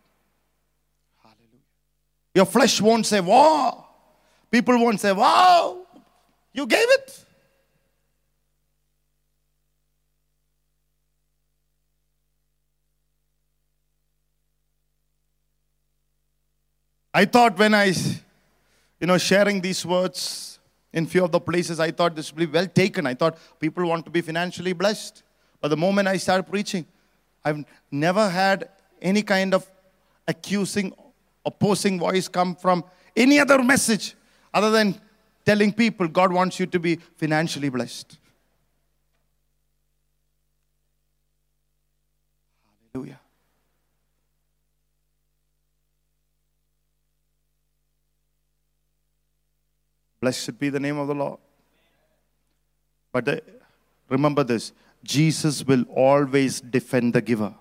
Hallelujah. 1.22 1.60
Your 2.34 2.46
flesh 2.46 2.80
won't 2.80 3.06
say, 3.06 3.20
Wow. 3.20 3.86
People 4.50 4.78
won't 4.78 4.98
say, 5.00 5.12
Wow, 5.12 5.86
you 6.52 6.66
gave 6.66 6.86
it. 6.88 7.24
I 17.12 17.24
thought 17.24 17.58
when 17.58 17.74
I 17.74 17.92
you 19.00 19.06
know, 19.06 19.18
sharing 19.18 19.60
these 19.60 19.84
words 19.86 20.58
in 20.92 21.06
few 21.06 21.24
of 21.24 21.32
the 21.32 21.40
places, 21.40 21.80
I 21.80 21.90
thought 21.90 22.14
this 22.14 22.32
would 22.32 22.38
be 22.38 22.46
well 22.46 22.66
taken. 22.66 23.06
I 23.06 23.14
thought 23.14 23.38
people 23.58 23.86
want 23.88 24.04
to 24.04 24.10
be 24.10 24.20
financially 24.20 24.74
blessed. 24.74 25.22
But 25.60 25.68
the 25.68 25.76
moment 25.76 26.08
I 26.08 26.18
started 26.18 26.44
preaching, 26.44 26.86
I've 27.44 27.64
never 27.90 28.28
had 28.28 28.68
any 29.00 29.22
kind 29.22 29.54
of 29.54 29.68
accusing, 30.28 30.92
opposing 31.44 31.98
voice 31.98 32.28
come 32.28 32.54
from 32.54 32.84
any 33.16 33.40
other 33.40 33.62
message 33.62 34.14
other 34.52 34.70
than 34.70 35.00
telling 35.44 35.72
people 35.72 36.06
God 36.06 36.32
wants 36.32 36.60
you 36.60 36.66
to 36.66 36.78
be 36.78 36.96
financially 36.96 37.70
blessed. 37.70 38.18
Hallelujah. 42.92 43.20
Blessed 50.20 50.58
be 50.58 50.68
the 50.68 50.80
name 50.80 50.98
of 50.98 51.08
the 51.08 51.14
Lord. 51.14 51.38
But 53.12 53.24
the, 53.24 53.42
remember 54.08 54.44
this 54.44 54.72
Jesus 55.02 55.64
will 55.64 55.84
always 55.94 56.60
defend 56.60 57.14
the 57.14 57.22
giver. 57.22 57.54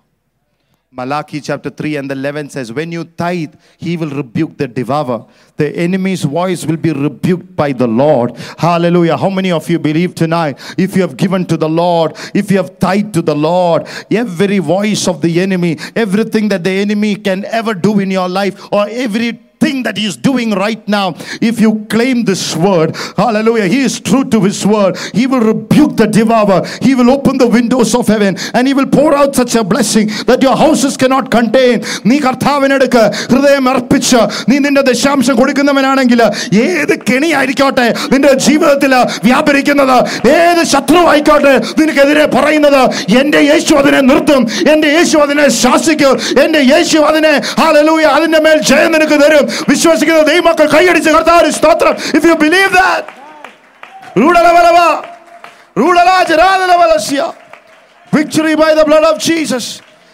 Malachi 0.91 1.39
chapter 1.39 1.69
3 1.69 1.97
and 1.97 2.11
11 2.11 2.49
says, 2.49 2.73
When 2.73 2.91
you 2.91 3.03
tithe, 3.03 3.53
he 3.77 3.95
will 3.95 4.09
rebuke 4.09 4.57
the 4.57 4.67
devourer. 4.67 5.23
The 5.55 5.69
enemy's 5.77 6.23
voice 6.23 6.65
will 6.65 6.77
be 6.77 6.91
rebuked 6.91 7.55
by 7.55 7.73
the 7.73 7.87
Lord. 7.87 8.35
Hallelujah. 8.57 9.15
How 9.15 9.29
many 9.29 9.51
of 9.51 9.69
you 9.69 9.77
believe 9.77 10.15
tonight? 10.15 10.59
If 10.79 10.95
you 10.95 11.03
have 11.03 11.15
given 11.15 11.45
to 11.45 11.57
the 11.57 11.69
Lord, 11.69 12.17
if 12.33 12.49
you 12.49 12.57
have 12.57 12.79
tithed 12.79 13.13
to 13.13 13.21
the 13.21 13.35
Lord, 13.35 13.87
every 14.09 14.57
voice 14.57 15.07
of 15.07 15.21
the 15.21 15.39
enemy, 15.39 15.77
everything 15.95 16.49
that 16.49 16.63
the 16.63 16.71
enemy 16.71 17.15
can 17.15 17.45
ever 17.45 17.75
do 17.75 17.99
in 17.99 18.09
your 18.09 18.27
life, 18.27 18.59
or 18.73 18.87
every 18.89 19.39
thing 19.69 19.83
that 19.83 19.97
he 19.97 20.05
is 20.05 20.17
doing 20.19 20.51
right 20.57 20.83
now, 20.89 21.07
if 21.41 21.59
you 21.59 21.71
claim 21.87 22.23
this 22.25 22.43
word, 22.57 22.89
hallelujah, 23.17 23.67
he 23.67 23.81
is 23.81 23.99
true 24.01 24.23
to 24.25 24.41
his 24.41 24.65
word. 24.65 24.93
He 25.13 25.25
will 25.27 25.43
rebuke 25.43 25.95
the 25.95 26.07
devourer. 26.09 26.59
He 26.81 26.95
will 26.95 27.11
open 27.11 27.37
the 27.37 27.47
windows 27.49 27.93
of 27.93 28.07
heaven 28.07 28.33
and 28.53 28.67
he 28.67 28.73
will 28.73 28.89
pour 28.89 29.11
out 29.15 29.35
such 29.35 29.55
a 29.55 29.63
blessing 29.63 30.07
that 30.29 30.41
your 30.41 30.55
houses 30.57 30.93
cannot 30.97 31.25
contain. 31.31 31.75
നീ 32.09 32.17
കർത്താവിനെടുക്ക് 32.25 33.01
ഹൃദയം 33.31 33.65
അർപ്പിച്ച് 33.71 34.19
നീ 34.49 34.55
നിന്റെ 34.65 34.81
ദശാംശം 34.89 35.35
കൊടുക്കുന്നവനാണെങ്കിൽ 35.39 36.21
ഏത് 36.65 36.93
കെണിയായിരിക്കോട്ടെ 37.09 37.87
നിന്റെ 38.13 38.31
ജീവിതത്തിൽ 38.45 38.93
വ്യാപരിക്കുന്നത് 39.27 39.95
ഏത് 40.35 40.61
ശത്രു 40.73 41.01
ആയിക്കോട്ടെ 41.11 41.53
നിനക്കെതിരെ 41.79 42.25
പറയുന്നത് 42.37 42.81
എന്റെ 43.21 43.41
യേശു 43.51 43.73
അതിനെ 43.81 44.01
നിർത്തും 44.09 44.41
എന്റെ 44.73 44.89
യേശു 44.97 45.17
അതിനെ 45.25 45.45
ശാസിക്കും 45.63 46.13
എന്റെ 46.45 46.61
യേശു 46.73 46.99
അതിനെ 47.09 47.33
ഹാലലൂയ 47.61 48.05
അതിന്റെ 48.17 48.41
മേൽ 48.47 48.59
ജയം 48.71 48.93
നിനക്ക് 48.97 49.19
തരും 49.23 49.45
വിശ്വസിക്കുന്ന 49.70 50.20
ദൈവമക്കൾ 50.30 50.66
കൈയടിച്ച് 50.74 51.10
കർത്താവിന് 51.16 51.52
സ്തോത്രം 51.60 51.94
if 52.18 52.26
you 52.30 52.36
believe 52.44 52.70
that 52.80 53.10
റൂഡലവലവ 54.22 54.78
റൂഡലാചരാദലവലസ്യ 55.82 57.22
Victory 58.12 58.54
by 58.54 58.74
the 58.74 58.84
blood 58.84 59.04
of 59.12 59.16
Jesus. 59.20 59.64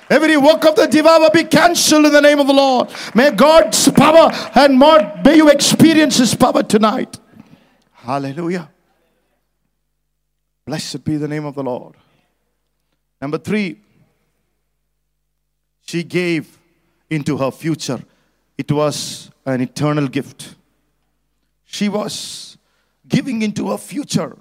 Every 0.09 0.37
work 0.37 0.65
of 0.65 0.75
the 0.75 0.87
devourer 0.87 1.29
be 1.31 1.45
cancelled 1.45 2.07
in 2.07 2.13
the 2.13 2.23
name 2.23 2.41
of 2.41 2.47
the 2.47 2.55
Lord. 2.55 2.87
May 3.15 3.31
God's 3.31 3.81
power 3.91 4.25
and 4.55 4.79
more, 4.79 5.01
may 5.25 5.37
you 5.37 5.51
experience 5.51 6.17
His 6.17 6.35
power 6.35 6.63
tonight. 6.63 7.13
Hallelujah. 7.93 8.71
Blessed 10.67 11.05
be 11.05 11.17
the 11.19 11.29
name 11.29 11.45
of 11.45 11.55
the 11.55 11.63
Lord. 11.63 11.95
Number 13.21 13.37
three, 13.39 13.69
she 15.87 16.03
gave 16.03 16.59
into 17.11 17.37
her 17.37 17.51
future. 17.51 18.01
it 18.58 18.72
was 18.72 19.32
an 19.46 19.62
eternal 19.62 20.08
gift. 20.08 20.56
She 21.66 21.90
was 21.90 22.58
giving 23.08 23.42
into 23.42 23.70
her 23.70 23.78
future. 23.78 24.38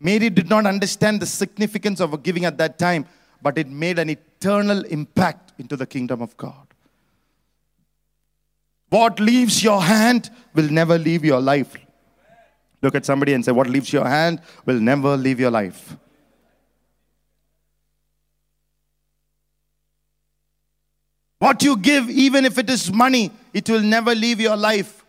Mary 0.00 0.30
did 0.30 0.48
not 0.48 0.66
understand 0.66 1.20
the 1.20 1.26
significance 1.26 2.00
of 2.00 2.22
giving 2.22 2.44
at 2.44 2.56
that 2.58 2.78
time, 2.78 3.06
but 3.42 3.58
it 3.58 3.68
made 3.68 3.98
an 3.98 4.08
eternal 4.08 4.82
impact 4.86 5.52
into 5.58 5.76
the 5.76 5.86
kingdom 5.86 6.22
of 6.22 6.36
God. 6.36 6.66
What 8.88 9.20
leaves 9.20 9.62
your 9.62 9.82
hand 9.82 10.30
will 10.54 10.68
never 10.68 10.98
leave 10.98 11.24
your 11.24 11.40
life. 11.40 11.76
Look 12.82 12.94
at 12.94 13.04
somebody 13.04 13.34
and 13.34 13.44
say, 13.44 13.52
What 13.52 13.68
leaves 13.68 13.92
your 13.92 14.06
hand 14.06 14.40
will 14.64 14.80
never 14.80 15.16
leave 15.16 15.38
your 15.38 15.50
life. 15.50 15.96
What 21.40 21.62
you 21.62 21.74
give, 21.78 22.10
even 22.10 22.44
if 22.44 22.58
it 22.58 22.68
is 22.68 22.92
money, 22.92 23.32
it 23.54 23.68
will 23.68 23.80
never 23.80 24.14
leave 24.14 24.42
your 24.42 24.56
life. 24.56 25.02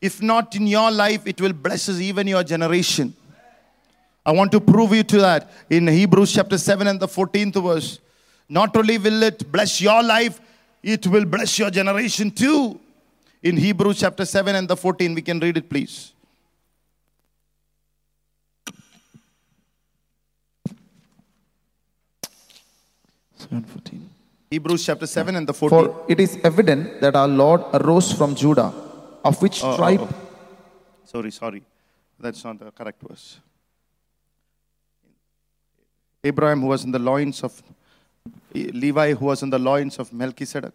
If 0.00 0.22
not 0.22 0.54
in 0.54 0.68
your 0.68 0.92
life, 0.92 1.26
it 1.26 1.40
will 1.40 1.52
bless 1.52 1.88
even 1.88 2.28
your 2.28 2.44
generation. 2.44 3.14
I 4.24 4.30
want 4.30 4.52
to 4.52 4.60
prove 4.60 4.94
you 4.94 5.02
to 5.02 5.18
that 5.18 5.50
in 5.68 5.88
Hebrews 5.88 6.32
chapter 6.32 6.56
7 6.56 6.86
and 6.86 7.00
the 7.00 7.08
14th 7.08 7.60
verse. 7.60 7.98
Not 8.48 8.76
only 8.76 8.96
will 8.96 9.24
it 9.24 9.50
bless 9.50 9.80
your 9.80 10.04
life, 10.04 10.40
it 10.84 11.04
will 11.08 11.24
bless 11.24 11.58
your 11.58 11.70
generation 11.70 12.30
too. 12.30 12.78
In 13.42 13.56
Hebrews 13.56 13.98
chapter 13.98 14.24
7 14.24 14.54
and 14.54 14.68
the 14.68 14.76
14, 14.76 15.16
we 15.16 15.22
can 15.22 15.40
read 15.40 15.56
it, 15.56 15.68
please. 15.68 16.12
Seven 23.36 23.64
fourteen. 23.64 24.08
Hebrews 24.52 24.84
chapter 24.84 25.06
7 25.06 25.34
and 25.36 25.46
the 25.48 25.54
14. 25.54 25.70
For 25.78 26.04
it 26.08 26.20
is 26.20 26.38
evident 26.44 27.00
that 27.00 27.16
our 27.16 27.28
Lord 27.28 27.62
arose 27.72 28.12
from 28.12 28.34
Judah, 28.34 28.70
of 29.24 29.40
which 29.40 29.64
Oh, 29.64 29.70
oh, 29.72 29.76
tribe 29.78 30.00
oh. 30.02 30.10
Sorry, 31.06 31.30
sorry. 31.30 31.62
that's 32.20 32.44
not 32.44 32.58
the 32.58 32.70
correct 32.70 33.00
verse. 33.08 33.38
Abraham, 36.22 36.60
who 36.60 36.66
was 36.68 36.84
in 36.84 36.92
the 36.92 36.98
loins 36.98 37.42
of 37.42 37.62
Levi, 38.54 39.14
who 39.14 39.24
was 39.26 39.42
in 39.42 39.48
the 39.50 39.58
loins 39.58 39.98
of 39.98 40.12
Melchizedek. 40.12 40.74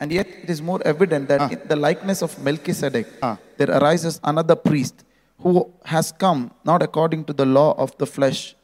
And 0.00 0.10
yet 0.10 0.26
it 0.42 0.48
is 0.50 0.60
more 0.70 0.80
evident 0.92 1.28
that 1.28 1.40
Ah. 1.42 1.48
in 1.54 1.60
the 1.72 1.76
likeness 1.76 2.22
of 2.22 2.32
Melchizedek, 2.48 3.06
Ah. 3.22 3.36
there 3.58 3.70
arises 3.80 4.18
another 4.24 4.56
priest 4.56 5.04
who 5.44 5.70
has 5.94 6.10
come 6.24 6.50
not 6.64 6.82
according 6.82 7.24
to 7.26 7.32
the 7.42 7.44
law 7.58 7.70
of 7.86 7.96
the 7.98 8.06
flesh, 8.16 8.56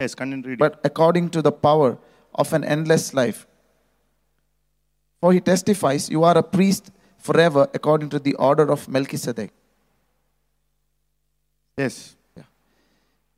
Yes, 0.00 0.14
continue 0.14 0.44
reading. 0.48 0.58
but 0.58 0.80
according 0.84 1.30
to 1.30 1.42
the 1.42 1.52
power 1.52 1.98
of 2.34 2.52
an 2.52 2.64
endless 2.64 3.14
life. 3.14 3.46
For 5.20 5.32
he 5.32 5.40
testifies, 5.40 6.10
You 6.10 6.24
are 6.24 6.36
a 6.36 6.42
priest 6.42 6.90
forever 7.18 7.68
according 7.72 8.10
to 8.10 8.18
the 8.18 8.34
order 8.34 8.70
of 8.70 8.88
Melchizedek. 8.88 9.52
yes. 11.76 12.16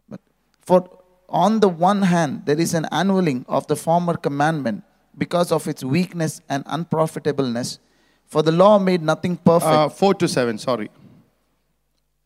But 0.09 0.21
for 0.61 0.89
on 1.29 1.61
the 1.61 1.69
one 1.69 2.03
hand, 2.03 2.47
there 2.47 2.59
is 2.59 2.73
an 2.75 2.87
annulling 2.93 3.45
of 3.49 3.67
the 3.67 3.77
former 3.77 4.15
commandment 4.17 4.85
because 5.19 5.51
of 5.53 5.67
its 5.67 5.83
weakness 5.85 6.41
and 6.49 6.65
unprofitableness. 6.67 7.79
For 8.27 8.43
the 8.43 8.53
law 8.53 8.79
made 8.79 9.03
nothing 9.03 9.37
perfect. 9.37 9.73
Uh, 9.73 9.89
4 9.89 10.15
to 10.15 10.29
7, 10.29 10.59
sorry. 10.59 10.91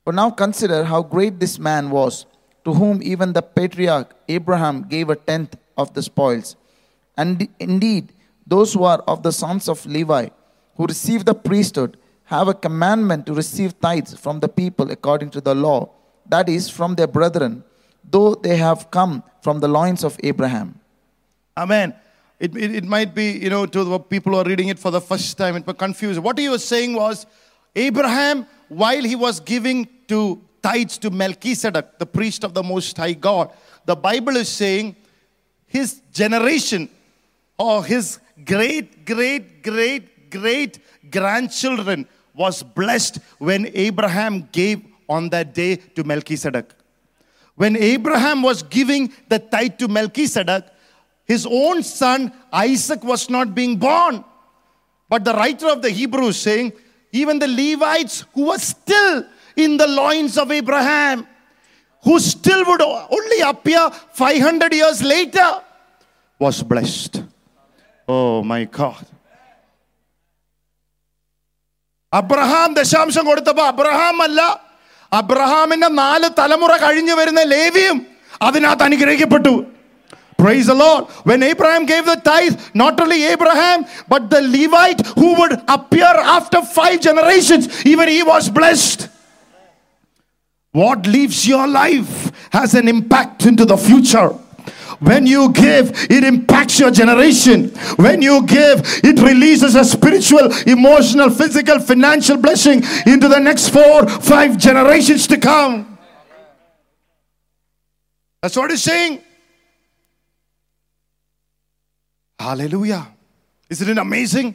But 0.05 0.15
now 0.15 0.31
consider 0.31 0.85
how 0.85 1.03
great 1.03 1.39
this 1.41 1.59
man 1.59 1.91
was, 1.91 2.27
to 2.65 2.75
whom 2.75 3.03
even 3.03 3.33
the 3.33 3.43
patriarch 3.43 4.15
Abraham 4.29 4.83
gave 4.83 5.11
a 5.11 5.17
tenth 5.17 5.57
of 5.77 5.95
the 5.95 6.03
spoils. 6.03 6.57
And 7.17 7.49
indeed, 7.59 8.13
those 8.47 8.75
who 8.75 8.85
are 8.85 8.99
of 9.07 9.23
the 9.23 9.33
sons 9.33 9.69
of 9.69 9.85
Levi, 9.87 10.29
who 10.77 10.87
receive 10.87 11.25
the 11.25 11.35
priesthood, 11.35 11.97
have 12.25 12.49
a 12.49 12.55
commandment 12.55 13.27
to 13.27 13.35
receive 13.35 13.79
tithes 13.81 14.15
from 14.15 14.41
the 14.41 14.49
people 14.49 14.91
according 14.91 15.31
to 15.31 15.41
the 15.41 15.55
law, 15.55 15.91
that 16.29 16.49
is, 16.49 16.71
from 16.71 16.95
their 16.95 17.09
brethren, 17.09 17.65
though 18.09 18.35
they 18.35 18.57
have 18.57 18.91
come 18.91 19.23
from 19.43 19.61
the 19.61 19.69
loins 19.69 20.05
of 20.05 20.17
Abraham. 20.23 20.79
Amen. 21.57 21.95
It, 22.39 22.57
it, 22.57 22.75
it 22.77 22.85
might 22.85 23.15
be, 23.15 23.33
you 23.33 23.51
know, 23.51 23.67
to 23.67 23.85
the 23.85 23.99
people 23.99 24.33
who 24.33 24.39
are 24.39 24.45
reading 24.45 24.69
it 24.69 24.79
for 24.79 24.91
the 24.91 25.01
first 25.01 25.37
time, 25.37 25.57
it 25.57 25.67
might 25.67 25.77
confuse. 25.77 26.19
What 26.19 26.39
he 26.39 26.49
was 26.49 26.65
saying 26.65 26.95
was, 26.95 27.27
Abraham, 27.75 28.47
while 28.69 29.03
he 29.03 29.17
was 29.17 29.41
giving 29.41 29.89
to 30.09 30.41
tithes 30.63 30.99
to 30.99 31.11
Melchizedek, 31.11 31.99
the 31.99 32.07
priest 32.07 32.45
of 32.45 32.55
the 32.55 32.63
Most 32.63 32.97
High 32.97 33.13
God, 33.13 33.51
the 33.85 33.97
Bible 33.97 34.37
is 34.37 34.49
saying 34.49 34.97
his 35.67 36.01
generation 36.13 36.89
or 37.59 37.85
his 37.85 38.19
great, 38.45 39.05
great, 39.05 39.63
great, 39.63 40.31
great 40.31 40.79
grandchildren 41.11 42.07
was 42.35 42.63
blessed 42.63 43.19
when 43.39 43.71
Abraham 43.75 44.49
gave 44.53 44.83
on 45.09 45.29
that 45.31 45.55
day 45.55 45.77
to 45.77 46.05
Melchizedek. 46.05 46.73
When 47.57 47.77
Abraham 47.77 48.43
was 48.43 48.63
giving 48.63 49.13
the 49.29 49.39
tithe 49.39 49.77
to 49.79 49.89
Melchizedek, 49.89 50.65
his 51.27 51.47
own 51.47 51.83
son 51.83 52.33
Isaac 52.53 53.05
was 53.05 53.29
not 53.29 53.55
being 53.55 53.77
born. 53.77 54.25
But 55.09 55.25
the 55.25 55.35
writer 55.35 55.69
of 55.69 55.83
the 55.83 55.91
Hebrews 55.91 56.39
saying, 56.39 56.73
even 57.13 57.39
the 57.39 57.49
Levites 57.49 58.25
who 58.33 58.47
were 58.47 58.59
still 58.59 59.25
in 59.60 59.78
the 59.78 59.88
loins 60.00 60.38
of 60.38 60.52
Abraham, 60.52 61.18
who 62.06 62.20
still 62.20 62.64
would 62.66 62.82
only 63.18 63.40
appear 63.42 63.84
500 64.14 64.74
years 64.74 65.02
later, 65.04 65.50
was 66.42 66.64
blessed. 66.64 67.24
Oh 68.08 68.44
my 68.44 68.64
God. 68.80 69.06
Abraham 72.14 72.70
ദശാംശം 72.80 73.24
കൊടുത്തപ്പോ 73.30 73.64
Abraham 73.72 74.18
അല്ല 74.26 74.42
അബ്രഹാമിന്റെ 75.12 75.90
നാല് 76.02 76.28
തലമുറ 76.40 76.74
കഴിഞ്ഞു 76.84 77.16
വരുന്ന 77.22 77.42
ലേവിയും 77.56 77.98
അതിനകത്ത് 78.48 78.86
അനുഗ്രഹിക്കപ്പെട്ടു 78.90 79.56
Praise 80.40 80.68
the 80.68 80.76
Lord. 80.76 81.04
When 81.24 81.42
Abraham 81.44 81.86
gave 81.86 82.06
the 82.06 82.16
tithe, 82.16 82.56
not 82.74 83.00
only 83.04 83.24
Abraham, 83.26 83.86
but 84.08 84.30
the 84.30 84.42
Levite 84.56 85.02
who 85.20 85.34
would 85.40 85.54
appear 85.68 86.12
after 86.38 86.62
five 86.62 86.98
generations, 87.00 87.64
even 87.86 88.08
he 88.10 88.22
was 88.32 88.50
blessed. 88.50 89.08
What 90.73 91.07
leaves 91.07 91.47
your 91.49 91.67
life 91.67 92.31
has 92.53 92.75
an 92.75 92.89
impact 92.89 93.47
into 93.47 93.65
the 93.65 93.77
future. 93.77 94.29
When 95.01 95.27
you 95.27 95.51
give, 95.53 95.91
it 96.11 96.25
impacts 96.25 96.79
your 96.79 96.91
generation. 96.91 97.71
When 97.97 98.21
you 98.21 98.47
give, 98.47 98.83
it 99.03 99.19
releases 99.21 99.75
a 99.75 99.85
spiritual, 99.85 100.53
emotional, 100.67 101.31
physical, 101.31 101.81
financial 101.81 102.37
blessing 102.37 102.83
into 103.07 103.27
the 103.29 103.39
next 103.39 103.71
four, 103.71 104.07
five 104.09 104.59
generations 104.59 105.27
to 105.29 105.39
come. 105.39 105.99
That's 108.43 108.57
what 108.57 108.71
he's 108.71 108.83
saying. 108.83 109.23
Hallelujah. 112.39 113.09
Isn't 113.69 113.89
it 113.89 113.99
amazing? 113.99 114.55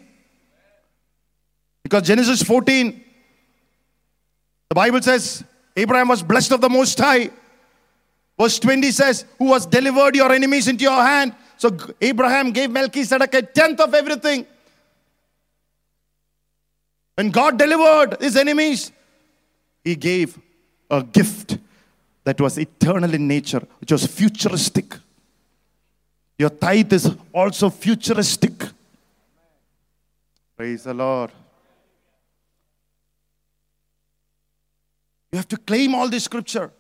Because 1.84 2.04
Genesis 2.04 2.44
14, 2.44 3.04
the 4.70 4.76
Bible 4.76 5.02
says, 5.02 5.44
Abraham 5.76 6.08
was 6.08 6.24
blessed 6.24 6.54
of 6.54 6.62
the 6.62 6.70
Most 6.70 6.98
High. 7.00 7.30
Verse 8.40 8.60
20 8.60 8.92
says, 8.92 9.26
Who 9.38 9.54
has 9.54 9.66
delivered 9.66 10.16
your 10.16 10.32
enemies 10.32 10.68
into 10.68 10.84
your 10.84 11.02
hand? 11.02 11.36
So 11.58 11.76
Abraham 12.02 12.52
gave 12.52 12.70
Melchizedek 12.70 13.34
a 13.34 13.42
tenth 13.42 13.80
of 13.80 13.94
everything. 13.94 14.46
When 17.16 17.32
God 17.32 17.58
delivered 17.58 18.18
his 18.20 18.36
enemies, 18.36 18.92
he 19.84 19.96
gave 19.96 20.38
a 20.90 21.02
gift 21.02 21.58
that 22.26 22.42
was 22.42 22.58
eternal 22.58 23.14
in 23.14 23.28
nature, 23.28 23.66
which 23.80 23.92
was 23.92 24.06
futuristic. 24.06 24.98
Your 26.38 26.50
tithe 26.50 26.92
is 26.92 27.16
also 27.34 27.70
futuristic. 27.70 28.54
Praise 30.58 30.84
the 30.84 30.94
Lord. 30.94 31.32
You 35.36 35.40
have 35.40 35.50
to 35.50 35.58
claim 35.58 35.94
all 35.94 36.08
this 36.08 36.24
scripture. 36.24 36.72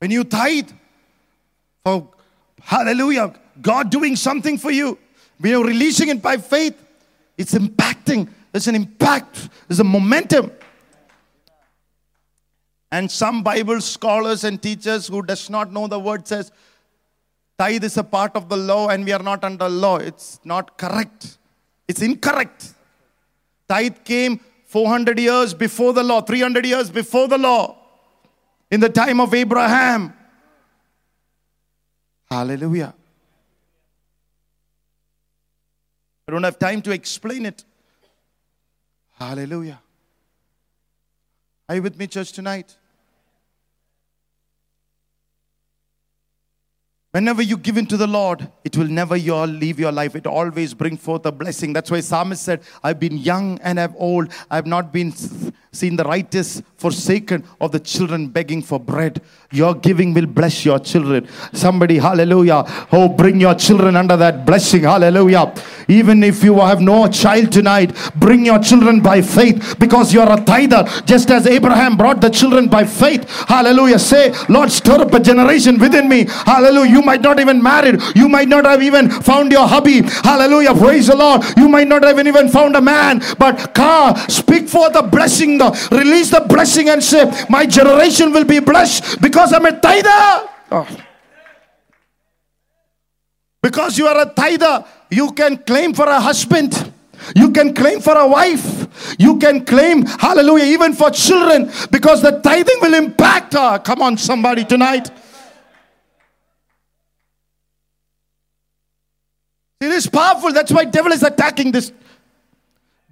When 0.00 0.10
you 0.10 0.24
tithe, 0.24 0.72
for 1.84 2.08
hallelujah, 2.60 3.32
God 3.62 3.90
doing 3.90 4.16
something 4.16 4.58
for 4.58 4.72
you, 4.72 4.98
when 5.38 5.52
you're 5.52 5.64
releasing 5.64 6.08
it 6.08 6.20
by 6.20 6.38
faith, 6.38 6.84
it's 7.36 7.54
impacting. 7.54 8.28
There's 8.50 8.66
an 8.66 8.74
impact, 8.74 9.48
there's 9.68 9.78
a 9.78 9.84
momentum. 9.84 10.50
And 12.90 13.08
some 13.08 13.44
Bible 13.44 13.80
scholars 13.80 14.42
and 14.42 14.60
teachers 14.60 15.06
who 15.06 15.22
does 15.22 15.48
not 15.48 15.72
know 15.72 15.86
the 15.86 16.00
word 16.00 16.26
says, 16.26 16.50
tithe 17.56 17.84
is 17.84 17.96
a 17.98 18.02
part 18.02 18.34
of 18.34 18.48
the 18.48 18.56
law 18.56 18.88
and 18.88 19.04
we 19.04 19.12
are 19.12 19.22
not 19.22 19.44
under 19.44 19.68
law. 19.68 19.98
It's 19.98 20.40
not 20.42 20.76
correct. 20.76 21.38
It's 21.86 22.02
incorrect. 22.02 22.74
Tithe 23.68 23.98
came 24.02 24.40
400 24.68 25.18
years 25.18 25.54
before 25.54 25.94
the 25.94 26.02
law, 26.02 26.20
300 26.20 26.66
years 26.66 26.90
before 26.90 27.26
the 27.26 27.38
law, 27.38 27.74
in 28.70 28.80
the 28.80 28.90
time 28.90 29.18
of 29.18 29.32
Abraham. 29.32 30.12
Hallelujah. 32.30 32.94
I 36.28 36.32
don't 36.32 36.42
have 36.42 36.58
time 36.58 36.82
to 36.82 36.90
explain 36.90 37.46
it. 37.46 37.64
Hallelujah. 39.18 39.80
Are 41.66 41.76
you 41.76 41.82
with 41.82 41.98
me, 41.98 42.06
church, 42.06 42.32
tonight? 42.32 42.76
Whenever 47.18 47.42
you 47.42 47.56
give 47.56 47.76
into 47.76 47.96
the 47.96 48.06
Lord, 48.06 48.48
it 48.62 48.76
will 48.76 48.86
never 48.86 49.16
your, 49.16 49.44
leave 49.44 49.80
your 49.80 49.90
life. 49.90 50.14
It 50.14 50.24
always 50.24 50.72
bring 50.72 50.96
forth 50.96 51.26
a 51.26 51.32
blessing. 51.32 51.72
That's 51.72 51.90
why 51.90 51.98
Psalmist 51.98 52.44
said, 52.44 52.60
I've 52.84 53.00
been 53.00 53.18
young 53.18 53.58
and 53.60 53.80
I've 53.80 53.96
old. 53.96 54.30
I've 54.48 54.66
not 54.66 54.92
been 54.92 55.12
seen 55.72 55.96
the 55.96 56.04
righteous 56.04 56.62
forsaken 56.76 57.44
or 57.58 57.68
the 57.68 57.80
children 57.80 58.28
begging 58.28 58.62
for 58.62 58.78
bread. 58.78 59.20
Your 59.50 59.74
giving 59.74 60.14
will 60.14 60.26
bless 60.26 60.64
your 60.64 60.78
children. 60.78 61.28
Somebody, 61.52 61.98
hallelujah. 61.98 62.64
Oh, 62.92 63.08
bring 63.08 63.40
your 63.40 63.54
children 63.54 63.96
under 63.96 64.16
that 64.16 64.46
blessing. 64.46 64.82
Hallelujah. 64.82 65.52
Even 65.88 66.22
if 66.22 66.44
you 66.44 66.58
have 66.60 66.80
no 66.80 67.08
child 67.08 67.50
tonight, 67.50 67.96
bring 68.14 68.46
your 68.46 68.60
children 68.60 69.00
by 69.00 69.22
faith 69.22 69.76
because 69.78 70.12
you're 70.14 70.32
a 70.32 70.40
tither. 70.44 70.84
Just 71.04 71.30
as 71.30 71.46
Abraham 71.46 71.96
brought 71.96 72.20
the 72.20 72.30
children 72.30 72.68
by 72.68 72.84
faith. 72.84 73.28
Hallelujah. 73.48 73.98
Say, 73.98 74.32
Lord, 74.48 74.70
stir 74.70 75.00
up 75.00 75.12
a 75.12 75.20
generation 75.20 75.78
within 75.78 76.08
me. 76.08 76.26
Hallelujah. 76.28 76.90
You 76.90 77.02
might 77.08 77.22
not 77.22 77.40
even 77.40 77.62
married. 77.62 77.96
You 78.14 78.28
might 78.28 78.48
not 78.48 78.66
have 78.66 78.82
even 78.82 79.08
found 79.08 79.50
your 79.50 79.66
hubby. 79.66 80.02
Hallelujah. 80.02 80.74
Praise 80.74 81.06
the 81.06 81.16
Lord. 81.16 81.42
You 81.56 81.66
might 81.68 81.88
not 81.88 82.02
have 82.04 82.18
even 82.20 82.48
found 82.50 82.76
a 82.76 82.82
man. 82.82 83.22
But 83.38 83.74
car, 83.74 84.14
speak 84.28 84.68
for 84.68 84.90
the 84.90 85.02
blessing. 85.02 85.58
Release 85.90 86.30
the 86.30 86.44
blessing 86.46 86.90
and 86.90 87.02
say, 87.02 87.24
my 87.48 87.64
generation 87.64 88.32
will 88.32 88.44
be 88.44 88.60
blessed 88.60 89.22
because 89.22 89.54
I'm 89.54 89.64
a 89.64 89.80
tither. 89.80 90.48
Oh. 90.70 90.86
Because 93.62 93.96
you 93.98 94.06
are 94.06 94.20
a 94.20 94.26
tither, 94.26 94.84
you 95.10 95.32
can 95.32 95.56
claim 95.58 95.94
for 95.94 96.06
a 96.06 96.20
husband. 96.20 96.92
You 97.34 97.50
can 97.52 97.74
claim 97.74 98.00
for 98.00 98.16
a 98.16 98.26
wife. 98.28 99.16
You 99.18 99.38
can 99.38 99.64
claim, 99.64 100.04
hallelujah, 100.06 100.64
even 100.64 100.92
for 100.92 101.10
children 101.10 101.70
because 101.90 102.20
the 102.20 102.32
tithing 102.40 102.80
will 102.82 102.94
impact 102.94 103.54
her. 103.54 103.78
Come 103.78 104.02
on, 104.02 104.18
somebody 104.18 104.64
tonight. 104.64 105.10
It 109.80 109.90
is 109.90 110.06
powerful. 110.06 110.52
That's 110.52 110.72
why 110.72 110.84
devil 110.84 111.12
is 111.12 111.22
attacking 111.22 111.72
this. 111.72 111.92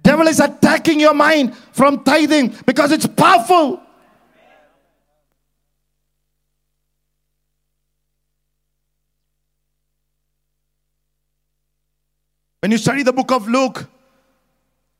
Devil 0.03 0.27
is 0.27 0.39
attacking 0.39 0.99
your 0.99 1.13
mind 1.13 1.55
from 1.71 2.03
tithing 2.03 2.55
because 2.65 2.91
it's 2.91 3.07
powerful. 3.07 3.81
When 12.61 12.71
you 12.71 12.77
study 12.77 13.03
the 13.03 13.13
book 13.13 13.31
of 13.31 13.47
Luke, 13.47 13.87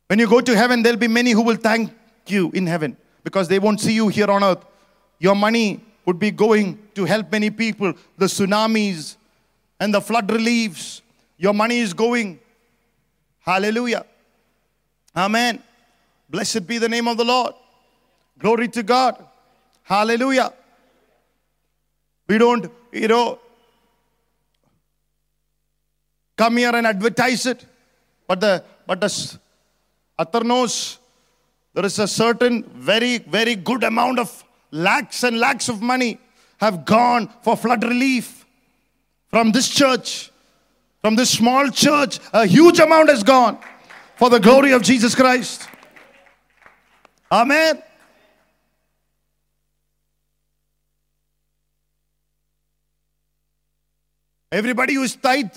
when 0.07 0.19
you 0.19 0.27
go 0.27 0.39
to 0.39 0.55
heaven, 0.55 0.83
there'll 0.83 0.99
be 0.99 1.07
many 1.07 1.31
who 1.31 1.41
will 1.41 1.57
thank 1.57 1.93
you 2.27 2.51
in 2.53 2.65
heaven 2.65 2.95
because 3.23 3.47
they 3.47 3.59
won't 3.59 3.81
see 3.81 3.93
you 3.93 4.07
here 4.07 4.29
on 4.31 4.43
earth. 4.43 4.63
Your 5.19 5.35
money 5.35 5.81
would 6.05 6.19
be 6.19 6.31
going 6.31 6.79
to 6.95 7.03
help 7.03 7.31
many 7.31 7.49
people. 7.49 7.93
The 8.17 8.25
tsunamis 8.27 9.17
and 9.79 9.93
the 9.93 9.99
flood 9.99 10.31
reliefs. 10.31 11.01
Your 11.37 11.53
money 11.53 11.79
is 11.79 11.93
going. 11.93 12.39
Hallelujah. 13.39 14.05
Amen. 15.15 15.61
Blessed 16.29 16.67
be 16.67 16.77
the 16.77 16.89
name 16.89 17.07
of 17.07 17.17
the 17.17 17.25
Lord. 17.25 17.53
Glory 18.37 18.67
to 18.69 18.83
God. 18.83 19.23
Hallelujah. 19.83 20.53
We 22.27 22.37
don't, 22.37 22.69
you 22.91 23.07
know, 23.07 23.39
come 26.35 26.57
here 26.57 26.75
and 26.75 26.85
advertise 26.85 27.45
it. 27.45 27.65
But 28.27 28.41
the 28.41 28.63
but 28.85 28.99
the 28.99 29.05
s- 29.05 29.37
knows 30.43 30.99
there 31.73 31.85
is 31.85 31.99
a 31.99 32.07
certain 32.07 32.63
very, 32.63 33.19
very 33.19 33.55
good 33.55 33.83
amount 33.83 34.19
of 34.19 34.43
lakhs 34.71 35.23
and 35.23 35.39
lakhs 35.39 35.69
of 35.69 35.81
money 35.81 36.19
have 36.59 36.85
gone 36.85 37.29
for 37.43 37.55
flood 37.55 37.83
relief 37.83 38.45
from 39.29 39.51
this 39.51 39.69
church, 39.69 40.31
from 41.01 41.15
this 41.15 41.29
small 41.29 41.69
church. 41.69 42.19
A 42.33 42.45
huge 42.45 42.79
amount 42.79 43.09
has 43.09 43.23
gone 43.23 43.57
for 44.15 44.29
the 44.29 44.39
glory 44.39 44.71
of 44.71 44.81
Jesus 44.81 45.15
Christ. 45.15 45.67
Amen. 47.31 47.81
Everybody 54.51 54.93
who 54.93 55.03
is 55.03 55.15
tithe 55.15 55.51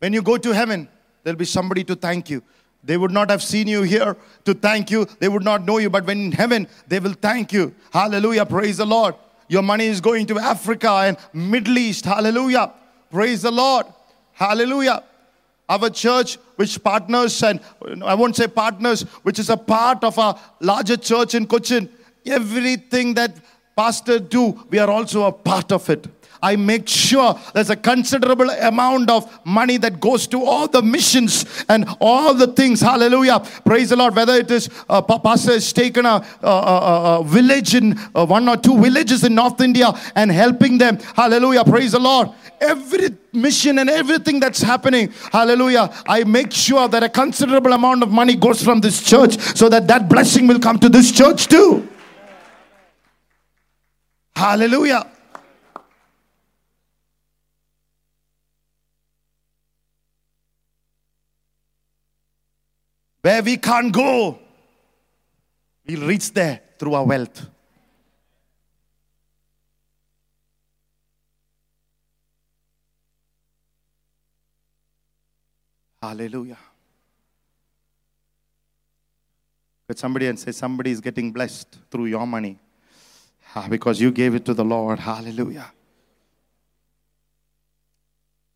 when 0.00 0.12
you 0.12 0.20
go 0.20 0.36
to 0.36 0.52
heaven, 0.52 0.88
there'll 1.22 1.38
be 1.38 1.44
somebody 1.44 1.84
to 1.84 1.94
thank 1.94 2.28
you. 2.28 2.42
They 2.82 2.98
would 2.98 3.12
not 3.12 3.30
have 3.30 3.42
seen 3.42 3.66
you 3.66 3.82
here 3.82 4.16
to 4.44 4.52
thank 4.52 4.90
you. 4.90 5.06
They 5.18 5.28
would 5.28 5.44
not 5.44 5.64
know 5.64 5.78
you. 5.78 5.88
But 5.88 6.04
when 6.04 6.20
in 6.20 6.32
heaven, 6.32 6.68
they 6.86 6.98
will 6.98 7.14
thank 7.14 7.52
you. 7.52 7.74
Hallelujah. 7.92 8.44
Praise 8.44 8.76
the 8.76 8.84
Lord. 8.84 9.14
Your 9.48 9.62
money 9.62 9.86
is 9.86 10.00
going 10.00 10.26
to 10.26 10.38
Africa 10.38 10.90
and 10.90 11.16
Middle 11.32 11.78
East. 11.78 12.04
Hallelujah. 12.04 12.72
Praise 13.10 13.42
the 13.42 13.50
Lord. 13.50 13.86
Hallelujah. 14.34 15.02
Our 15.68 15.88
church, 15.90 16.36
which 16.56 16.82
partners, 16.82 17.42
and 17.42 17.60
I 18.04 18.14
won't 18.14 18.36
say 18.36 18.46
partners, 18.48 19.02
which 19.22 19.38
is 19.38 19.48
a 19.48 19.56
part 19.56 20.04
of 20.04 20.18
a 20.18 20.38
larger 20.60 20.96
church 20.96 21.34
in 21.34 21.46
Cochin, 21.46 21.88
everything 22.26 23.14
that 23.14 23.34
pastor 23.76 24.18
do, 24.18 24.62
we 24.70 24.78
are 24.78 24.90
also 24.90 25.24
a 25.24 25.32
part 25.32 25.72
of 25.72 25.88
it. 25.88 26.06
I 26.44 26.56
make 26.56 26.86
sure 26.88 27.38
there's 27.54 27.70
a 27.70 27.76
considerable 27.76 28.50
amount 28.50 29.08
of 29.10 29.22
money 29.46 29.78
that 29.78 29.98
goes 29.98 30.26
to 30.28 30.44
all 30.44 30.68
the 30.68 30.82
missions 30.82 31.46
and 31.70 31.86
all 32.00 32.34
the 32.34 32.48
things. 32.48 32.80
Hallelujah. 32.82 33.40
Praise 33.64 33.88
the 33.90 33.96
Lord. 33.96 34.14
Whether 34.14 34.34
it 34.34 34.50
is 34.50 34.68
uh, 34.88 35.00
pastor 35.02 35.52
has 35.52 35.72
taken 35.72 36.04
a, 36.04 36.16
a, 36.42 36.46
a- 36.48 37.20
a 37.20 37.24
village 37.24 37.74
in 37.74 37.98
uh, 38.14 38.26
one 38.26 38.46
or 38.48 38.56
two 38.58 38.76
villages 38.80 39.24
in 39.24 39.34
North 39.34 39.60
India 39.60 39.88
and 40.14 40.30
helping 40.30 40.76
them. 40.78 40.98
Hallelujah. 41.16 41.64
Praise 41.64 41.92
the 41.92 41.98
Lord. 41.98 42.28
Every 42.60 43.08
mission 43.32 43.78
and 43.78 43.88
everything 43.90 44.38
that's 44.40 44.60
happening, 44.62 45.12
hallelujah, 45.32 45.90
I 46.06 46.24
make 46.24 46.52
sure 46.52 46.86
that 46.88 47.02
a 47.02 47.08
considerable 47.08 47.72
amount 47.72 48.02
of 48.02 48.10
money 48.10 48.36
goes 48.36 48.62
from 48.62 48.80
this 48.80 49.02
church 49.02 49.38
so 49.56 49.68
that 49.70 49.88
that 49.88 50.08
blessing 50.08 50.46
will 50.46 50.60
come 50.60 50.78
to 50.78 50.88
this 50.88 51.10
church 51.10 51.48
too. 51.48 51.88
Hallelujah. 54.36 55.10
Where 63.24 63.42
we 63.42 63.56
can't 63.56 63.90
go, 63.90 64.38
we'll 65.86 66.06
reach 66.06 66.30
there 66.34 66.60
through 66.78 66.92
our 66.92 67.06
wealth. 67.06 67.48
Hallelujah. 76.02 76.58
But 79.88 79.98
somebody 79.98 80.26
and 80.26 80.38
say, 80.38 80.52
somebody 80.52 80.90
is 80.90 81.00
getting 81.00 81.32
blessed 81.32 81.78
through 81.90 82.04
your 82.04 82.26
money 82.26 82.58
because 83.70 84.02
you 84.02 84.12
gave 84.12 84.34
it 84.34 84.44
to 84.44 84.52
the 84.52 84.66
Lord. 84.66 84.98
Hallelujah. 84.98 85.72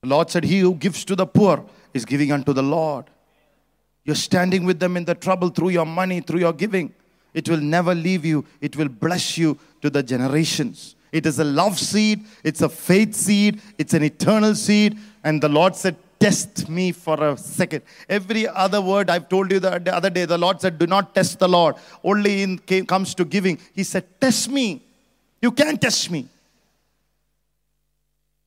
The 0.02 0.08
Lord 0.10 0.28
said, 0.28 0.44
He 0.44 0.58
who 0.58 0.74
gives 0.74 1.06
to 1.06 1.16
the 1.16 1.24
poor 1.26 1.64
is 1.94 2.04
giving 2.04 2.32
unto 2.32 2.52
the 2.52 2.62
Lord. 2.62 3.06
You're 4.08 4.14
standing 4.14 4.64
with 4.64 4.80
them 4.80 4.96
in 4.96 5.04
the 5.04 5.14
trouble 5.14 5.50
through 5.50 5.68
your 5.68 5.84
money, 5.84 6.22
through 6.22 6.40
your 6.40 6.54
giving. 6.54 6.94
It 7.34 7.46
will 7.46 7.60
never 7.60 7.94
leave 7.94 8.24
you, 8.24 8.46
it 8.58 8.74
will 8.74 8.88
bless 8.88 9.36
you 9.36 9.58
to 9.82 9.90
the 9.90 10.02
generations. 10.02 10.94
It 11.12 11.26
is 11.26 11.38
a 11.38 11.44
love 11.44 11.78
seed, 11.78 12.24
it's 12.42 12.62
a 12.62 12.70
faith 12.70 13.14
seed, 13.14 13.60
it's 13.76 13.92
an 13.92 14.02
eternal 14.02 14.54
seed. 14.54 14.96
And 15.22 15.42
the 15.42 15.50
Lord 15.50 15.76
said, 15.76 15.94
Test 16.18 16.70
me 16.70 16.90
for 16.92 17.22
a 17.22 17.36
second. 17.36 17.82
Every 18.08 18.48
other 18.48 18.80
word 18.80 19.10
I've 19.10 19.28
told 19.28 19.52
you 19.52 19.60
the 19.60 19.78
the 19.78 19.94
other 19.94 20.08
day, 20.08 20.24
the 20.24 20.38
Lord 20.38 20.62
said, 20.62 20.78
Do 20.78 20.86
not 20.86 21.14
test 21.14 21.38
the 21.38 21.46
Lord. 21.46 21.74
Only 22.02 22.42
in 22.42 22.58
came, 22.60 22.86
comes 22.86 23.14
to 23.16 23.26
giving. 23.26 23.58
He 23.74 23.84
said, 23.84 24.06
Test 24.18 24.48
me. 24.48 24.82
You 25.42 25.52
can't 25.52 25.78
test 25.78 26.10
me. 26.10 26.26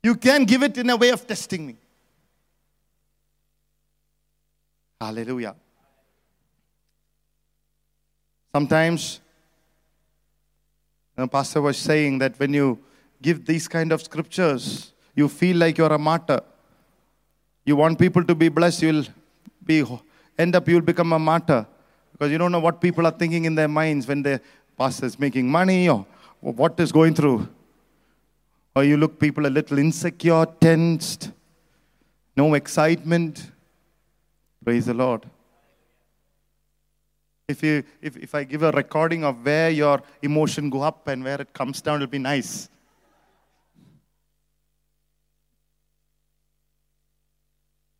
You 0.02 0.16
can 0.16 0.46
give 0.46 0.64
it 0.64 0.76
in 0.80 0.90
a 0.90 0.98
way 0.98 1.10
of 1.10 1.28
testing 1.28 1.68
me. 1.68 1.76
Hallelujah. 5.02 5.56
Sometimes, 8.54 9.20
the 11.16 11.28
pastor 11.28 11.60
was 11.60 11.78
saying 11.78 12.20
that 12.20 12.40
when 12.40 12.54
you 12.54 12.78
give 13.20 13.44
these 13.44 13.68
kind 13.68 13.92
of 13.92 14.04
scriptures, 14.04 14.94
you 15.16 15.28
feel 15.28 15.58
like 15.58 15.80
you're 15.80 15.92
a 15.92 15.98
martyr. 15.98 16.42
You 17.66 17.78
want 17.78 17.98
people 17.98 18.24
to 18.24 18.36
be 18.36 18.50
blessed, 18.50 18.84
you'll 18.84 19.06
be 19.66 19.84
end 20.38 20.56
up 20.56 20.68
you'll 20.68 20.82
become 20.82 21.14
a 21.14 21.20
martyr 21.20 21.66
because 22.12 22.32
you 22.32 22.38
don't 22.38 22.52
know 22.52 22.60
what 22.60 22.80
people 22.80 23.08
are 23.08 23.12
thinking 23.12 23.46
in 23.46 23.56
their 23.56 23.68
minds 23.68 24.06
when 24.08 24.22
the 24.22 24.40
pastor 24.78 25.08
is 25.08 25.18
making 25.18 25.50
money 25.50 25.90
or 25.90 26.06
what 26.42 26.80
is 26.80 26.92
going 26.92 27.16
through. 27.16 27.48
Or 28.76 28.84
you 28.84 28.98
look 28.98 29.20
people 29.20 29.48
a 29.48 29.54
little 29.58 29.80
insecure, 29.80 30.46
tensed, 30.60 31.32
no 32.38 32.54
excitement. 32.54 33.51
Praise 34.64 34.86
the 34.86 34.94
Lord. 34.94 35.26
If, 37.48 37.64
you, 37.64 37.84
if, 38.02 38.16
if 38.16 38.36
I 38.36 38.44
give 38.44 38.64
a 38.64 38.72
recording 38.72 39.24
of 39.24 39.44
where 39.44 39.70
your 39.70 40.02
emotion 40.22 40.70
go 40.70 40.82
up 40.84 41.08
and 41.08 41.24
where 41.24 41.42
it 41.42 41.52
comes 41.54 41.82
down, 41.82 41.96
it'll 41.96 42.08
be 42.08 42.20
nice. 42.20 42.70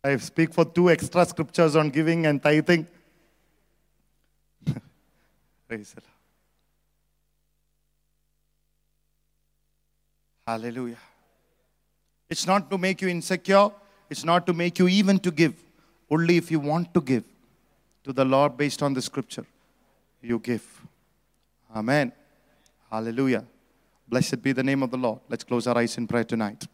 I 0.04 0.16
speak 0.16 0.52
for 0.52 0.64
two 0.64 0.90
extra 0.90 1.24
scriptures 1.26 1.76
on 1.76 1.90
giving 1.90 2.26
and 2.26 2.42
tithing. 2.42 2.86
Praise 5.68 5.92
the 5.92 6.00
Lord. 6.00 6.12
Hallelujah. 10.46 10.96
It's 12.28 12.46
not 12.46 12.70
to 12.70 12.78
make 12.78 13.00
you 13.02 13.08
insecure. 13.08 13.70
It's 14.10 14.24
not 14.24 14.46
to 14.46 14.52
make 14.52 14.78
you 14.78 14.88
even 14.88 15.18
to 15.20 15.30
give. 15.30 15.54
Only 16.12 16.36
if 16.36 16.50
you 16.50 16.60
want 16.60 16.92
to 16.92 17.00
give 17.00 17.24
to 18.04 18.12
the 18.12 18.24
Lord 18.24 18.58
based 18.58 18.82
on 18.82 18.92
the 18.92 19.00
scripture, 19.00 19.46
you 20.20 20.38
give. 20.38 20.62
Amen. 21.74 22.12
Hallelujah. 22.90 23.44
Blessed 24.06 24.42
be 24.42 24.52
the 24.52 24.62
name 24.62 24.82
of 24.82 24.90
the 24.90 24.98
Lord. 24.98 25.20
Let's 25.30 25.42
close 25.42 25.66
our 25.66 25.78
eyes 25.78 25.96
in 25.96 26.06
prayer 26.06 26.24
tonight. 26.24 26.66